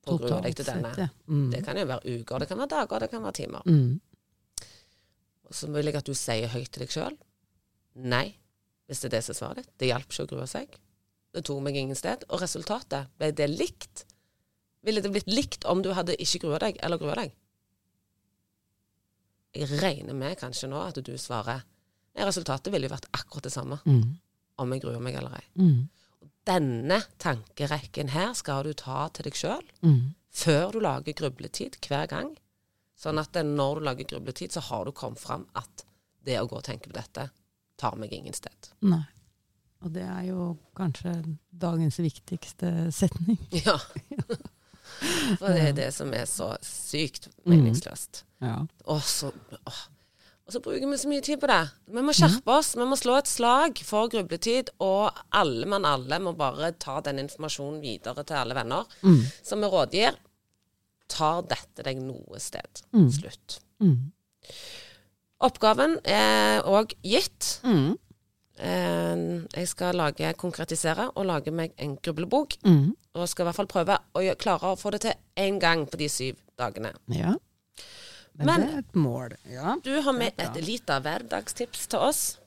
på 0.03 0.16
å 0.16 0.18
grue 0.18 0.40
deg 0.42 0.57
til 0.57 0.62
til 0.62 0.71
sett, 0.71 0.81
denne? 0.81 0.95
ja. 0.99 1.09
Mm. 1.29 1.51
Det 1.53 1.61
kan 1.66 1.79
jo 1.79 1.88
være 1.90 2.16
uker, 2.18 2.42
det 2.42 2.49
kan 2.51 2.62
være 2.62 2.73
dager, 2.75 3.05
det 3.05 3.11
kan 3.12 3.23
være 3.23 3.38
timer. 3.38 3.68
Mm. 3.68 4.01
Og 5.47 5.59
så 5.59 5.68
vil 5.71 5.90
jeg 5.90 6.01
at 6.01 6.09
du 6.09 6.16
sier 6.16 6.51
høyt 6.51 6.73
til 6.73 6.87
deg 6.87 6.95
sjøl 6.95 7.18
nei, 7.92 8.33
hvis 8.88 9.03
det 9.03 9.11
er 9.11 9.14
det 9.16 9.21
som 9.27 9.35
er 9.35 9.38
svaret 9.38 9.61
ditt. 9.61 9.75
Det 9.81 9.90
hjalp 9.90 10.09
ikke 10.09 10.25
å 10.25 10.31
grue 10.31 10.49
seg. 10.49 10.81
Det 11.33 11.45
tok 11.49 11.61
meg 11.64 11.77
ingen 11.81 11.99
sted. 11.99 12.25
Og 12.33 12.40
resultatet, 12.42 13.12
ble 13.21 13.31
det 13.37 13.49
likt? 13.53 14.05
Ville 14.85 15.03
det 15.05 15.12
blitt 15.12 15.31
likt 15.31 15.66
om 15.71 15.83
du 15.85 15.92
hadde 15.97 16.16
ikke 16.21 16.42
grua 16.47 16.61
deg, 16.64 16.81
eller 16.83 17.01
grua 17.01 17.16
deg? 17.21 17.35
Jeg 19.54 19.68
regner 19.82 20.14
med 20.16 20.38
kanskje 20.40 20.68
nå 20.70 20.80
at 20.88 20.96
du 21.04 21.12
svarer 21.20 21.62
nei, 22.16 22.24
resultatet 22.24 22.72
ville 22.72 22.88
jo 22.88 22.94
vært 22.94 23.08
akkurat 23.12 23.42
det 23.48 23.52
samme 23.52 23.80
Mm. 23.86 24.18
om 24.58 24.72
jeg 24.72 24.82
gruer 24.82 25.00
meg 25.00 25.14
eller 25.14 25.34
ei. 25.38 25.44
Mm. 25.58 25.88
Denne 26.46 26.98
tankerekken 27.18 28.08
her 28.10 28.32
skal 28.34 28.64
du 28.64 28.72
ta 28.74 29.08
til 29.08 29.24
deg 29.24 29.34
sjøl 29.38 29.62
Mm. 29.82 30.14
før 30.32 30.72
du 30.72 30.80
lager 30.80 31.12
grubletid 31.14 31.76
hver 31.80 32.06
gang. 32.08 32.36
Sånn 32.98 33.18
at 33.18 33.32
når 33.32 33.74
du 33.78 33.84
lager 33.84 34.04
grubletid, 34.04 34.50
så 34.52 34.60
har 34.60 34.84
du 34.84 34.92
kommet 34.92 35.18
fram 35.18 35.46
at 35.54 35.84
det 36.24 36.38
å 36.40 36.46
gå 36.48 36.56
og 36.56 36.64
tenke 36.64 36.88
på 36.88 36.92
dette 36.94 37.30
tar 37.78 37.96
meg 37.96 38.12
ingen 38.12 38.32
sted. 38.32 38.68
Nei. 38.82 39.04
Og 39.82 39.92
det 39.92 40.02
er 40.02 40.22
jo 40.28 40.56
kanskje 40.76 41.36
dagens 41.52 41.96
viktigste 41.98 42.92
setning. 42.92 43.38
Ja. 43.50 43.78
For 45.38 45.48
det 45.55 45.62
er 45.70 45.72
det 45.76 45.88
som 45.94 46.12
er 46.14 46.26
så 46.31 46.52
sykt 46.66 47.28
meningsløst. 47.48 48.24
Ja. 48.42 48.59
Og 48.90 49.00
så, 49.07 49.31
og 49.66 50.50
så 50.52 50.61
bruker 50.62 50.88
vi 50.90 50.98
så 50.98 51.09
mye 51.11 51.22
tid 51.24 51.38
på 51.42 51.48
det. 51.50 51.61
Vi 51.94 52.02
må 52.05 52.12
skjerpe 52.16 52.57
oss. 52.59 52.74
Vi 52.76 52.87
må 52.88 52.96
slå 52.98 53.16
et 53.20 53.31
slag 53.31 53.78
for 53.87 54.11
grubletid. 54.12 54.70
Og 54.83 55.11
alle 55.38 55.66
mann 55.70 55.87
alle 55.88 56.18
må 56.22 56.35
bare 56.38 56.72
ta 56.83 56.98
den 57.07 57.22
informasjonen 57.22 57.81
videre 57.85 58.24
til 58.26 58.37
alle 58.40 58.55
venner 58.59 58.85
Mm. 59.02 59.22
som 59.42 59.61
vi 59.64 59.70
rådgir. 59.72 60.18
Tar 61.12 61.42
dette 61.42 61.83
deg 61.85 61.98
noe 62.02 62.38
sted? 62.40 62.83
Mm. 62.92 63.09
Slutt. 63.12 63.59
Mm. 63.83 64.12
Oppgaven 65.42 65.98
er 66.07 66.62
òg 66.70 66.94
gitt. 67.02 67.59
Mm. 67.66 67.96
Eh, 68.58 69.16
Jeg 69.54 69.68
skal 69.68 69.96
lage, 69.96 70.34
konkretisere 70.36 71.10
og 71.16 71.26
lage 71.26 71.50
meg 71.52 71.72
en 71.78 71.96
grublebok. 71.96 72.56
Mm. 72.64 72.92
Og 73.14 73.28
skal 73.28 73.44
i 73.44 73.48
hvert 73.50 73.56
fall 73.56 73.70
prøve 73.70 73.98
å 74.14 74.26
klare 74.40 74.72
å 74.72 74.78
få 74.78 74.92
det 74.92 75.00
til 75.06 75.12
én 75.36 75.58
gang 75.60 75.86
på 75.86 75.96
de 76.00 76.08
syv 76.08 76.36
dagene. 76.58 76.92
Ja. 77.08 77.34
Men, 78.34 78.46
Men- 78.46 78.60
det 78.60 78.68
er 78.74 78.78
et 78.78 78.94
mål. 78.94 79.34
Ja. 79.50 79.76
Du 79.84 80.00
har 80.00 80.12
med 80.12 80.32
et 80.38 80.54
lite 80.64 81.00
hverdagstips 81.04 81.86
til 81.88 81.98
oss. 82.00 82.38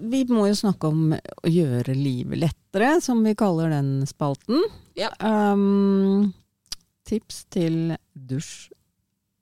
Vi 0.00 0.24
må 0.24 0.46
jo 0.48 0.54
snakke 0.56 0.88
om 0.88 1.12
å 1.12 1.48
gjøre 1.48 1.94
livet 1.94 2.38
lettere, 2.40 3.00
som 3.04 3.22
vi 3.22 3.34
kaller 3.34 3.70
den 3.70 4.06
spalten. 4.06 4.64
Ja. 4.96 5.10
Um, 5.20 6.32
tips 7.06 7.44
til 7.52 7.96
dusj 8.16 8.70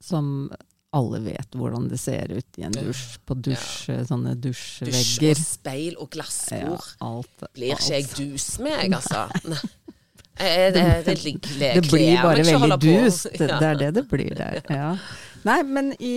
som 0.03 0.51
alle 0.97 1.21
vet 1.25 1.57
hvordan 1.57 1.87
det 1.91 1.99
ser 2.01 2.33
ut 2.33 2.59
i 2.61 2.65
en 2.67 2.75
dusj. 2.75 3.05
På 3.29 3.37
dusj, 3.39 3.91
sånne 4.09 4.35
Dusj 4.41 4.87
og 4.89 5.41
speil 5.41 5.97
og 6.01 6.09
Ja, 6.09 6.13
glassbord. 6.17 6.89
alt, 7.05 7.47
Blir 7.57 7.75
ikke 7.77 7.93
jeg 7.99 8.09
dus 8.17 8.49
med, 8.65 8.77
jeg, 8.81 8.93
altså? 8.99 9.27
Nei. 9.53 9.61
Eh, 10.37 10.73
Det, 10.75 10.83
det, 11.07 11.15
det, 11.17 11.71
Det 11.79 11.85
blir 11.89 12.19
bare 12.21 12.43
veldig 12.45 12.77
dust. 12.83 13.29
Det, 13.33 13.47
det 13.63 13.71
er 13.71 13.79
det 13.81 13.95
det 13.97 14.05
blir 14.11 14.35
der. 14.37 14.59
Ja. 14.69 14.91
Nei, 15.47 15.63
men 15.65 15.93
i 16.03 16.17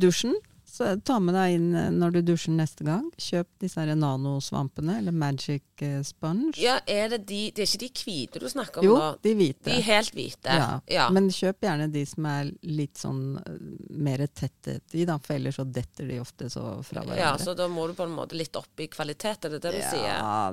dusjen, 0.00 0.36
så 0.72 0.86
ta 1.04 1.18
med 1.20 1.34
deg 1.36 1.54
inn 1.58 1.74
eh, 1.76 1.90
når 1.92 2.14
du 2.14 2.18
dusjer 2.30 2.54
neste 2.56 2.86
gang. 2.86 3.04
Kjøp 3.20 3.48
disse 3.60 3.82
her 3.82 3.92
nanosvampene, 3.92 4.94
eller 5.02 5.12
Magic 5.12 5.82
eh, 5.84 5.98
Sponge. 6.06 6.54
Ja, 6.56 6.78
er 6.88 7.12
det 7.12 7.26
de 7.28 7.42
Det 7.52 7.66
er 7.66 7.68
ikke 7.68 7.82
de 7.82 8.06
hvite 8.06 8.40
du 8.40 8.46
snakker 8.48 8.80
om 8.80 8.86
jo, 8.88 8.94
nå? 8.96 9.10
de 9.20 9.34
hvite. 9.36 9.66
De 9.68 9.76
helt 9.84 10.16
hvite? 10.16 10.56
Ja. 10.62 10.70
ja. 10.88 11.10
Men 11.12 11.28
kjøp 11.28 11.68
gjerne 11.68 11.90
de 11.92 12.06
som 12.08 12.30
er 12.30 12.54
litt 12.64 13.02
sånn 13.02 13.20
eh, 13.42 13.60
mer 14.00 14.24
tettet 14.32 14.96
i, 14.96 15.04
da, 15.04 15.18
for 15.20 15.36
ellers 15.36 15.60
så 15.60 15.68
detter 15.68 16.08
de 16.08 16.16
ofte 16.24 16.48
så 16.48 16.64
fra 16.80 17.02
hverandre. 17.02 17.20
Ja, 17.20 17.34
så 17.36 17.52
da 17.58 17.68
må 17.68 17.84
du 17.90 17.92
på 17.98 18.08
en 18.08 18.16
måte 18.16 18.40
litt 18.40 18.56
opp 18.56 18.80
i 18.80 18.88
kvalitet, 18.88 19.44
er 19.44 19.58
det 19.58 19.60
det 19.66 19.74
du 19.76 19.82
sier? 19.82 20.08
Ja, 20.08 20.48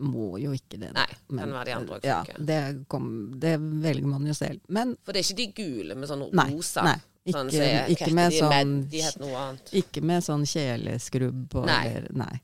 må 0.00 0.32
jo 0.40 0.50
ikke 0.56 0.80
det. 0.80 0.90
Nei, 0.96 1.06
kan 1.28 1.54
være 1.54 1.68
de 1.68 1.76
andre 1.76 2.00
ja, 2.08 2.18
det, 2.38 2.58
kom, 2.90 3.06
det 3.38 3.54
velger 3.60 4.08
man 4.08 4.26
jo 4.26 4.34
selv. 4.34 4.62
Men 4.72 4.96
For 5.04 5.14
det 5.14 5.22
er 5.22 5.28
ikke 5.28 5.40
de 5.42 5.48
gule 5.60 5.98
med 5.98 6.10
sånn 6.10 6.26
Nei, 6.32 6.48
rosa? 6.54 6.86
nei, 6.86 6.98
sånn, 7.28 7.50
ikke- 7.50 7.66
er- 7.68 7.88
ikke 7.92 8.12
med 8.12 8.32
sånn- 8.32 8.88
Med. 8.90 9.60
Ikke 9.72 10.02
med 10.02 10.22
sånn 10.22 10.46
kjeleskrubb 10.46 11.48
på 11.50 11.64
Nei. 11.66 11.86
eller 11.88 12.12
Nei. 12.12 12.40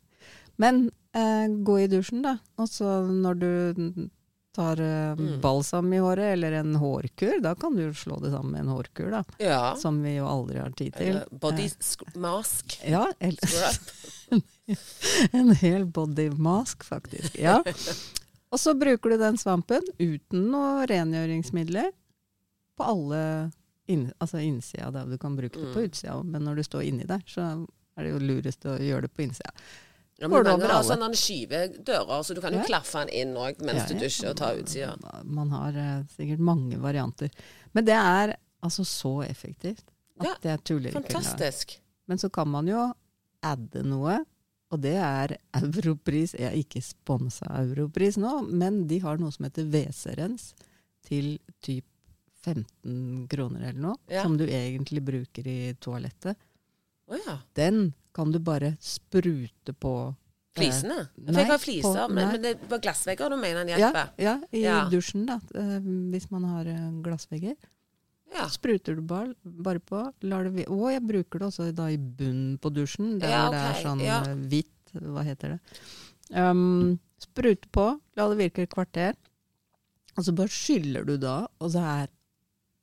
Men 0.58 0.90
eh, 1.14 1.48
gå 1.48 1.80
i 1.84 1.86
dusjen, 1.88 2.22
da. 2.22 2.38
Og 2.58 2.68
så 2.68 3.00
når 3.08 3.38
du 3.40 4.10
tar 4.52 4.80
eh, 4.80 5.14
Mm. 5.16 5.40
balsam 5.40 5.92
i 5.92 5.98
håret, 5.98 6.32
eller 6.32 6.52
en 6.52 6.74
hårkur, 6.74 7.40
da 7.42 7.54
kan 7.54 7.74
du 7.76 7.90
slå 7.92 8.20
det 8.22 8.30
sammen 8.32 8.52
med 8.52 8.60
en 8.60 8.68
hårkur, 8.68 9.10
da. 9.10 9.22
Ja. 9.38 9.74
Som 9.76 10.02
vi 10.02 10.16
jo 10.16 10.24
aldri 10.26 10.58
har 10.60 10.70
tid 10.70 10.94
til. 10.94 11.06
Eller 11.08 11.26
body 11.30 11.68
mask. 12.16 12.78
Eh, 12.82 12.90
ja, 12.92 13.06
eller 13.20 13.38
en 15.32 15.50
hel 15.54 15.84
body 15.84 16.30
mask, 16.30 16.84
faktisk. 16.84 17.36
Ja. 17.38 17.62
Og 18.52 18.58
så 18.60 18.72
bruker 18.78 19.10
du 19.10 19.18
den 19.18 19.36
svampen 19.36 19.82
uten 20.00 20.50
noe 20.50 20.86
rengjøringsmidler 20.86 21.90
på 22.78 22.84
alle 22.84 23.52
inn, 23.88 24.12
altså 24.20 24.38
innsida 24.42 24.90
der 24.94 25.06
du 25.10 25.18
kan 25.18 25.36
bruke 25.36 25.54
det 25.58 25.72
på 25.74 25.80
Mm. 25.80 25.88
utsida. 25.90 26.22
Men 26.24 26.42
når 26.44 26.56
du 26.56 26.62
står 26.62 26.82
inni 26.88 27.06
der, 27.06 27.22
så 27.26 27.66
er 27.96 28.02
det 28.04 28.12
jo 28.12 28.18
lurest 28.18 28.64
å 28.66 28.78
gjøre 28.78 29.02
det 29.02 29.12
på 29.14 29.22
innsida. 29.26 29.50
Ja, 30.18 30.28
men 30.28 30.44
man 30.44 30.60
har 30.60 30.82
sånne 30.82 31.10
skyvedører, 31.12 32.22
så 32.24 32.34
du 32.34 32.40
kan 32.40 32.52
jo 32.52 32.58
Ja. 32.60 32.64
klaffe 32.64 33.04
den 33.04 33.08
inn 33.12 33.34
òg 33.36 33.58
mens 33.60 33.82
Ja, 33.82 33.86
du 33.94 34.00
dusjer 34.00 34.30
og 34.30 34.36
tar 34.36 34.56
utsida. 34.56 34.96
Man 35.24 35.50
har 35.50 35.72
uh, 35.76 36.04
sikkert 36.16 36.38
mange 36.40 36.78
varianter. 36.80 37.28
Men 37.74 37.84
det 37.84 37.94
er 37.94 38.36
altså 38.62 38.82
så 38.84 39.22
effektivt. 39.28 39.84
At 40.20 40.24
Ja, 40.26 40.34
jeg 40.42 40.64
tuller 40.64 40.90
ikke. 40.90 41.12
Fantastisk. 41.12 41.78
Men 42.08 42.16
så 42.18 42.30
kan 42.32 42.48
man 42.48 42.66
jo 42.66 42.92
adde 43.42 43.82
noe, 43.84 44.24
og 44.72 44.80
det 44.80 44.94
er 44.96 45.36
Europris. 45.54 46.32
Jeg 46.32 46.46
er 46.52 46.56
ikke 46.56 46.82
sponsa 46.82 47.44
Europris 47.60 48.16
nå, 48.16 48.48
men 48.50 48.86
de 48.88 48.98
har 49.00 49.18
noe 49.18 49.30
som 49.30 49.44
heter 49.44 49.64
WC-rens 49.70 50.54
til 51.04 51.38
typ 51.62 51.84
15 52.46 53.26
kroner 53.32 53.68
eller 53.68 53.80
noe, 53.88 53.96
Ja. 54.08 54.22
som 54.22 54.36
du 54.38 54.44
egentlig 54.46 55.02
bruker 55.04 55.46
i 55.50 55.74
toalettet. 55.82 56.36
Oh, 57.10 57.18
ja. 57.26 57.38
Den 57.58 57.92
kan 58.14 58.30
du 58.32 58.38
bare 58.42 58.76
sprute 58.80 59.74
på. 59.74 59.92
eh, 60.56 60.60
Flisene? 60.62 61.00
Eh, 61.04 61.30
nei, 61.30 61.42
jeg 61.42 61.50
har 61.50 61.58
fliser, 61.60 62.06
på- 62.06 62.14
men, 62.14 62.28
men 62.32 62.42
det 62.42 62.54
var 62.70 62.78
glassvegger 62.80 63.30
du 63.30 63.36
mener 63.36 63.64
den 63.64 63.74
hjelper? 63.76 64.10
ja, 64.18 64.38
i 64.52 64.62
Ja. 64.64 64.88
dusjen, 64.90 65.26
da. 65.26 65.40
eh, 65.54 65.80
Hvis 66.14 66.30
man 66.30 66.44
har 66.44 66.66
eh, 66.66 66.90
glassvegger. 67.02 67.56
Ja. 68.34 68.48
Spruter 68.50 68.96
du 68.96 69.02
bare, 69.02 69.34
bare 69.44 69.78
på. 69.80 70.00
Lar 70.22 70.44
det, 70.50 70.66
å, 70.66 70.90
jeg 70.90 71.02
bruker 71.06 71.38
det 71.38 71.46
også 71.46 71.68
da 71.74 71.86
i 71.92 71.96
bunnen 71.96 72.58
på 72.58 72.72
dusjen, 72.74 73.18
der 73.20 73.28
Ja, 73.30 73.50
det 73.50 73.60
er 73.62 73.82
sånn 73.84 74.00
ja. 74.02 74.22
hvitt, 74.24 74.92
hva 74.94 75.22
heter 75.22 75.54
det. 75.56 75.60
Um, 76.34 76.98
sprute 77.22 77.68
på, 77.70 78.00
la 78.16 78.28
det 78.32 78.38
virke 78.40 78.62
et 78.66 78.70
kvarter. 78.74 79.14
Og 80.18 80.24
så 80.24 80.34
bare 80.34 80.48
skyller 80.48 81.04
du 81.06 81.16
da, 81.18 81.46
og 81.60 81.70
så 81.70 81.78
er 81.84 82.08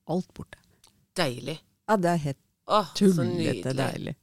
alt 0.10 0.34
borte. 0.34 0.60
Deilig. 1.18 1.60
Ja, 1.88 1.98
det 1.98 2.10
er 2.10 2.22
helt 2.30 2.40
Åh, 2.72 2.94
så 2.96 3.10
tullete 3.12 3.74
deilig. 3.78 4.16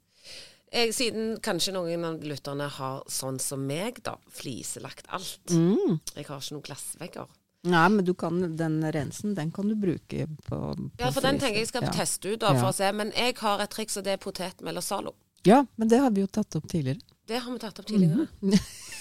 Jeg, 0.71 0.95
siden 0.95 1.33
kanskje 1.43 1.73
noen 1.75 2.05
av 2.07 2.23
lytterne 2.23 2.69
har 2.71 3.03
sånn 3.11 3.41
som 3.43 3.63
meg, 3.67 3.99
da, 4.07 4.15
fliselagt 4.31 5.09
alt. 5.11 5.51
Mm. 5.51 5.99
Jeg 6.15 6.27
har 6.29 6.39
ikke 6.39 6.55
noen 6.55 6.67
glassvegger. 6.69 7.33
Nei, 7.69 7.89
men 7.93 8.05
du 8.07 8.15
kan, 8.17 8.39
den 8.57 8.79
rensen, 8.95 9.35
den 9.37 9.51
kan 9.53 9.69
du 9.69 9.75
bruke 9.77 10.29
på, 10.47 10.61
på 10.61 10.61
Ja, 11.03 11.11
for 11.13 11.21
den 11.27 11.41
tenker 11.43 11.59
jeg 11.61 11.69
skal 11.69 11.85
ja. 11.85 11.91
teste 11.93 12.31
ut, 12.33 12.39
da, 12.41 12.55
for 12.55 12.71
Ja. 12.71 12.71
å 12.71 12.77
se. 12.77 12.93
Men 12.97 13.11
jeg 13.13 13.37
har 13.43 13.61
et 13.61 13.71
triks, 13.75 13.99
og 14.01 14.07
det 14.07 14.15
er 14.15 14.23
potetmel 14.23 14.79
og 14.81 14.87
Zalo. 14.87 15.13
Ja, 15.45 15.65
men 15.77 15.89
det 15.89 15.99
har 16.01 16.15
vi 16.15 16.23
jo 16.23 16.31
tatt 16.31 16.57
opp 16.57 16.69
tidligere. 16.71 17.03
Det 17.27 17.43
har 17.43 17.53
vi 17.53 17.59
tatt 17.59 17.83
opp 17.83 17.87
tidligere. 17.91 18.29
Mhm. 18.41 18.55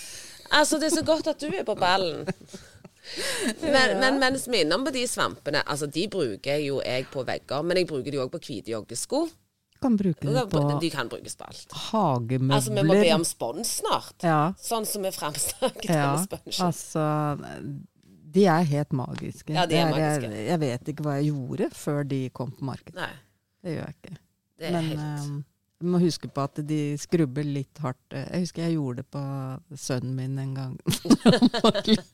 altså, 0.59 0.79
det 0.81 0.89
er 0.89 0.97
så 0.97 1.05
godt 1.05 1.27
at 1.31 1.39
du 1.39 1.47
er 1.53 1.63
på 1.63 1.77
ballen. 1.79 2.25
Men, 3.61 3.99
men 3.99 4.19
mens 4.21 4.47
vi 4.47 4.59
er 4.59 4.65
innom 4.65 4.83
på 4.85 4.91
de 4.95 5.03
svampene, 5.09 5.61
altså 5.65 5.87
de 5.91 6.07
bruker 6.11 6.59
jo 6.63 6.79
jeg 6.85 7.07
på 7.11 7.23
vegger, 7.27 7.63
men 7.65 7.79
jeg 7.81 7.87
bruker 7.89 8.11
de 8.13 8.19
òg 8.23 8.31
på 8.33 8.41
hvite 8.45 8.73
joggesko. 8.73 9.23
Kan 9.79 9.95
bruke 9.95 10.27
de, 10.27 10.41
på 10.51 10.61
De 10.83 10.89
kan 10.91 11.07
brukes 11.07 11.37
på 11.39 11.45
alt. 11.47 11.71
hagemøbler. 11.89 12.55
Altså, 12.57 12.73
vi 12.75 12.83
må 12.83 12.97
be 12.99 13.13
om 13.15 13.23
spons 13.23 13.77
snart. 13.79 14.17
Ja, 14.27 14.41
Sånn 14.59 14.83
som 14.89 15.05
vi 15.07 15.11
framsnakket 15.15 15.87
ja. 15.87 16.01
denne 16.03 16.25
sponsen. 16.25 16.65
Altså, 16.65 17.05
de 18.35 18.43
er 18.51 18.67
helt 18.73 18.91
magiske. 18.99 19.55
Ja, 19.55 19.63
de 19.69 19.77
er 19.79 19.87
er 19.87 19.93
magiske. 19.95 20.33
Jeg, 20.35 20.47
jeg 20.51 20.59
vet 20.65 20.91
ikke 20.93 21.05
hva 21.07 21.15
jeg 21.21 21.31
gjorde 21.31 21.69
før 21.79 22.03
de 22.11 22.19
kom 22.35 22.51
på 22.59 22.67
markedet. 22.67 22.99
Nei, 22.99 23.13
Det 23.63 23.77
gjør 23.77 23.87
jeg 23.87 23.95
ikke. 24.01 24.17
det 24.59 24.67
er 24.67 24.75
Men 24.75 24.89
helt 24.91 25.07
eh, 25.07 25.31
du 25.79 25.87
må 25.87 25.99
huske 26.01 26.27
på 26.27 26.43
at 26.43 26.59
de 26.67 26.79
skrubber 26.99 27.45
litt 27.47 27.79
hardt. 27.79 28.01
Jeg 28.11 28.43
husker 28.43 28.65
jeg 28.65 28.75
gjorde 28.75 29.03
det 29.03 29.11
på 29.15 29.21
sønnen 29.79 30.15
min 30.17 30.39
en 30.41 30.55
gang. 30.57 30.73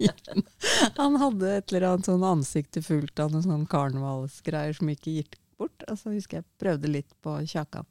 han. 0.06 0.44
Han 1.00 1.18
hadde 1.22 1.54
et 1.58 1.74
eller 1.74 1.88
annet 1.90 2.10
sånn 2.10 2.26
ansiktet 2.28 2.86
fullt 2.86 3.20
av 3.24 3.34
noen 3.34 3.46
sånn 3.46 3.66
karnevalsgreier 3.72 4.78
som 4.78 4.92
ikke 4.94 5.16
gikk 5.18 5.40
bort. 5.58 5.88
Og 5.90 5.98
så 5.98 6.14
husker 6.14 6.44
jeg 6.44 6.48
prøvde 6.62 6.92
litt 6.94 7.16
på 7.26 7.40
kjakan. 7.42 7.90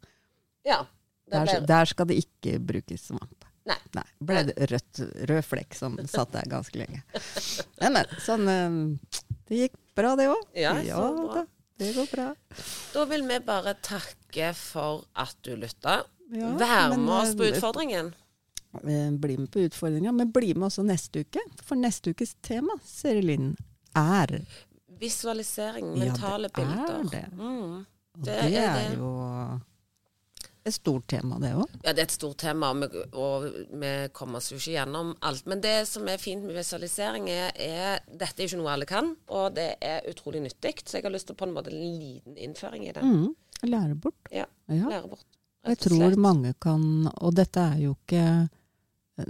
Ja. 0.65 0.85
Der, 1.33 1.57
der 1.67 1.91
skal 1.91 2.07
det 2.07 2.21
ikke 2.23 2.61
brukes 2.63 3.09
svamp. 3.09 3.49
Nei. 3.67 3.81
Nei. 3.97 4.05
Ble 4.21 4.45
det 4.51 4.69
rødt, 4.71 5.03
rød 5.31 5.45
flekk 5.49 5.75
som 5.75 5.97
satt 6.11 6.35
der 6.37 6.47
ganske 6.53 6.79
lenge. 6.79 7.03
Men, 7.81 7.97
men. 7.97 8.15
Sånn 8.23 8.47
eh, 8.53 8.79
Det 9.49 9.63
gikk 9.65 9.79
bra, 9.97 10.15
det 10.21 10.29
òg. 10.31 10.45
Ja, 10.55 10.77
så 10.85 11.11
bra. 11.33 11.47
Det 11.79 11.93
går 11.97 12.07
bra. 12.13 12.27
da 12.95 13.05
vil 13.11 13.25
vi 13.29 13.39
bare 13.43 13.75
takke 13.83 14.53
for 14.55 15.05
at 15.19 15.35
du 15.43 15.57
lytta. 15.59 16.03
Ja, 16.35 16.53
Vær 16.59 16.95
med 16.97 17.11
oss 17.15 17.35
på 17.37 17.45
eh, 17.45 17.53
utfordringen. 17.55 18.13
Eh, 18.83 19.11
Bli 19.21 19.37
med 19.39 19.51
på 19.55 19.65
utfordringa, 19.67 20.13
men 20.13 20.31
bli 20.35 20.55
med 20.55 20.69
også 20.71 20.85
neste 20.87 21.25
uke. 21.27 21.43
For 21.63 21.79
neste 21.79 22.15
ukes 22.15 22.37
tema, 22.43 22.79
Seri 22.87 23.23
Linn, 23.23 23.57
er 23.95 24.39
Visualisering, 25.01 25.97
Ja, 25.99 26.15
det 26.15 26.53
det 26.55 26.65
er 26.65 27.11
det. 27.11 27.25
Mm. 27.35 27.85
Det 28.17 28.25
det, 28.25 28.39
er 28.55 28.69
er, 28.71 28.89
det. 28.91 28.99
jo 28.99 29.11
et 30.65 30.75
stort 30.75 31.07
tema, 31.13 31.37
det 31.43 31.51
òg. 31.59 31.69
Ja, 31.85 31.93
det 31.93 32.01
er 32.01 32.07
et 32.07 32.15
stort 32.15 32.39
tema, 32.41 32.71
og 32.73 33.45
vi, 33.45 33.93
kommer 34.17 34.41
oss 34.41 34.49
jo 34.53 34.57
ikke 34.57 34.79
gjennom 34.79 35.13
alt. 35.21 35.45
Men 35.51 35.61
det 35.65 35.75
som 35.91 36.09
er 36.09 36.21
fint 36.23 36.45
med 36.47 36.57
visualisering, 36.57 37.29
er, 37.29 37.53
at 37.99 38.09
Dette 38.09 38.41
er 38.41 38.49
ikke 38.49 38.61
noe 38.63 38.73
alle 38.73 38.89
kan, 38.89 39.13
og 39.29 39.55
det 39.59 39.75
er 39.85 40.09
utrolig 40.09 40.41
nyttig. 40.47 40.79
Så 40.85 40.99
jeg 40.99 41.07
har 41.07 41.13
lyst 41.13 41.29
til 41.29 41.37
på 41.37 41.49
en 41.49 41.55
måte 41.57 41.73
en 41.73 41.81
liten 41.83 42.39
innføring 42.41 42.89
i 42.89 42.95
det. 42.97 43.05
Mm. 43.05 43.35
Lære 43.69 43.95
bort. 43.95 44.21
Ja, 44.33 44.49
Ja. 44.69 44.89
Lære 44.89 45.09
bort. 45.09 45.27
Jeg 45.65 45.79
tror 45.81 46.17
mange 46.21 46.53
kan 46.61 47.09
Og 47.25 47.33
dette 47.35 47.61
er 47.61 47.79
jo 47.81 47.95
ikke 47.95 48.49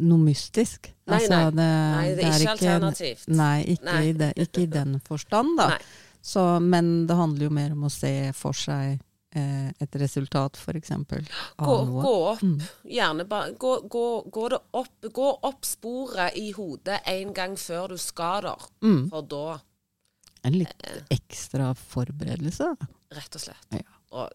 noe 0.01 0.19
mystisk. 0.19 0.89
Nei, 1.07 1.19
Altså, 1.21 1.37
nei. 1.37 1.45
Det, 1.45 1.69
Nei, 1.95 2.09
det 2.15 2.25
er 2.25 2.41
ikke 2.41 2.51
alternativt. 2.51 3.29
Nei, 3.29 3.65
ikke, 3.75 3.85
Nei. 3.85 4.03
I, 4.09 4.13
det, 4.13 4.33
ikke 4.47 4.63
i 4.63 4.67
den 4.67 5.01
forstand, 5.05 5.59
da. 5.59 5.79
Så, 6.25 6.61
men 6.61 7.07
det 7.07 7.17
handler 7.19 7.45
jo 7.45 7.51
mer 7.53 7.75
om 7.77 7.85
å 7.85 7.93
se 7.93 8.33
for 8.33 8.57
seg 8.57 9.03
et 9.35 9.97
resultat, 10.01 10.57
f.eks. 10.57 10.91
Gå, 11.57 11.77
gå 11.91 12.13
opp. 12.31 12.43
Mm. 12.43 12.61
Gjerne 12.85 13.25
bare 13.29 13.53
gå, 13.59 13.73
gå, 13.91 14.05
gå, 14.31 14.49
det 14.55 14.59
opp, 14.73 15.09
gå 15.13 15.29
opp 15.51 15.65
sporet 15.67 16.37
i 16.37 16.53
hodet 16.57 17.01
en 17.07 17.33
gang 17.35 17.57
før 17.59 17.89
du 17.95 17.97
skal 17.99 18.43
der. 18.47 18.69
Mm. 18.85 19.09
For 19.11 19.23
da, 19.23 19.59
En 20.45 20.53
litt 20.59 20.83
ekstra 21.11 21.73
forberedelse. 21.75 22.77
rett 23.15 23.35
og 23.35 23.41
slett. 23.41 23.69
Ja. 23.71 23.85
Og 24.13 24.31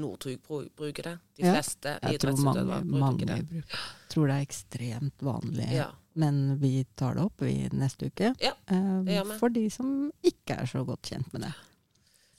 Northug 0.00 0.38
bruker 0.76 1.02
det. 1.02 1.16
De 1.36 1.42
Ja. 1.42 1.54
fleste 1.56 1.96
Jeg 2.02 2.20
tror 2.22 2.36
mange, 2.38 2.60
idrettsutøvere 2.60 2.84
bruker 2.84 3.00
mange 3.00 3.26
det. 3.26 3.38
bruker 3.48 3.78
tror 4.08 4.26
det 4.30 4.36
er 4.36 4.46
ekstremt 4.46 5.18
vanlig. 5.26 5.72
Ja. 5.72 5.88
Men 6.14 6.58
vi 6.58 6.84
tar 6.96 7.14
det 7.14 7.22
opp 7.24 7.40
vi 7.42 7.68
neste 7.72 8.06
uke. 8.10 8.34
Ja, 8.40 8.52
eh, 8.66 9.02
det 9.04 9.14
gjør 9.18 9.26
vi. 9.32 9.38
for 9.38 9.48
de 9.48 9.68
som 9.70 10.12
ikke 10.22 10.56
er 10.62 10.66
så 10.66 10.84
godt 10.86 11.02
kjent 11.10 11.32
med 11.32 11.42
det. 11.42 11.52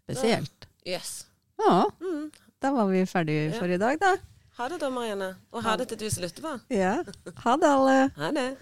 Spesielt. 0.04 0.68
Yes. 0.88 1.26
Ja, 1.68 1.86
Mm. 2.02 2.32
da 2.62 2.72
var 2.72 2.86
vi 2.92 3.06
ferdige 3.06 3.54
for 3.60 3.66
i 3.66 3.78
dag, 3.78 3.98
da. 4.02 4.16
Ha 4.58 4.68
det 4.70 4.80
da, 4.82 4.90
Marianne. 4.90 5.36
Og 5.52 5.64
ha 5.64 5.76
det 5.78 5.88
til 5.90 5.98
du 5.98 6.10
som 6.10 6.24
lytter 6.24 6.42
på. 6.44 6.60
Ja. 6.70 7.04
Ha 7.44 7.56
det, 7.58 7.68
alle. 7.70 8.12
Ha 8.18 8.32
det. 8.32 8.58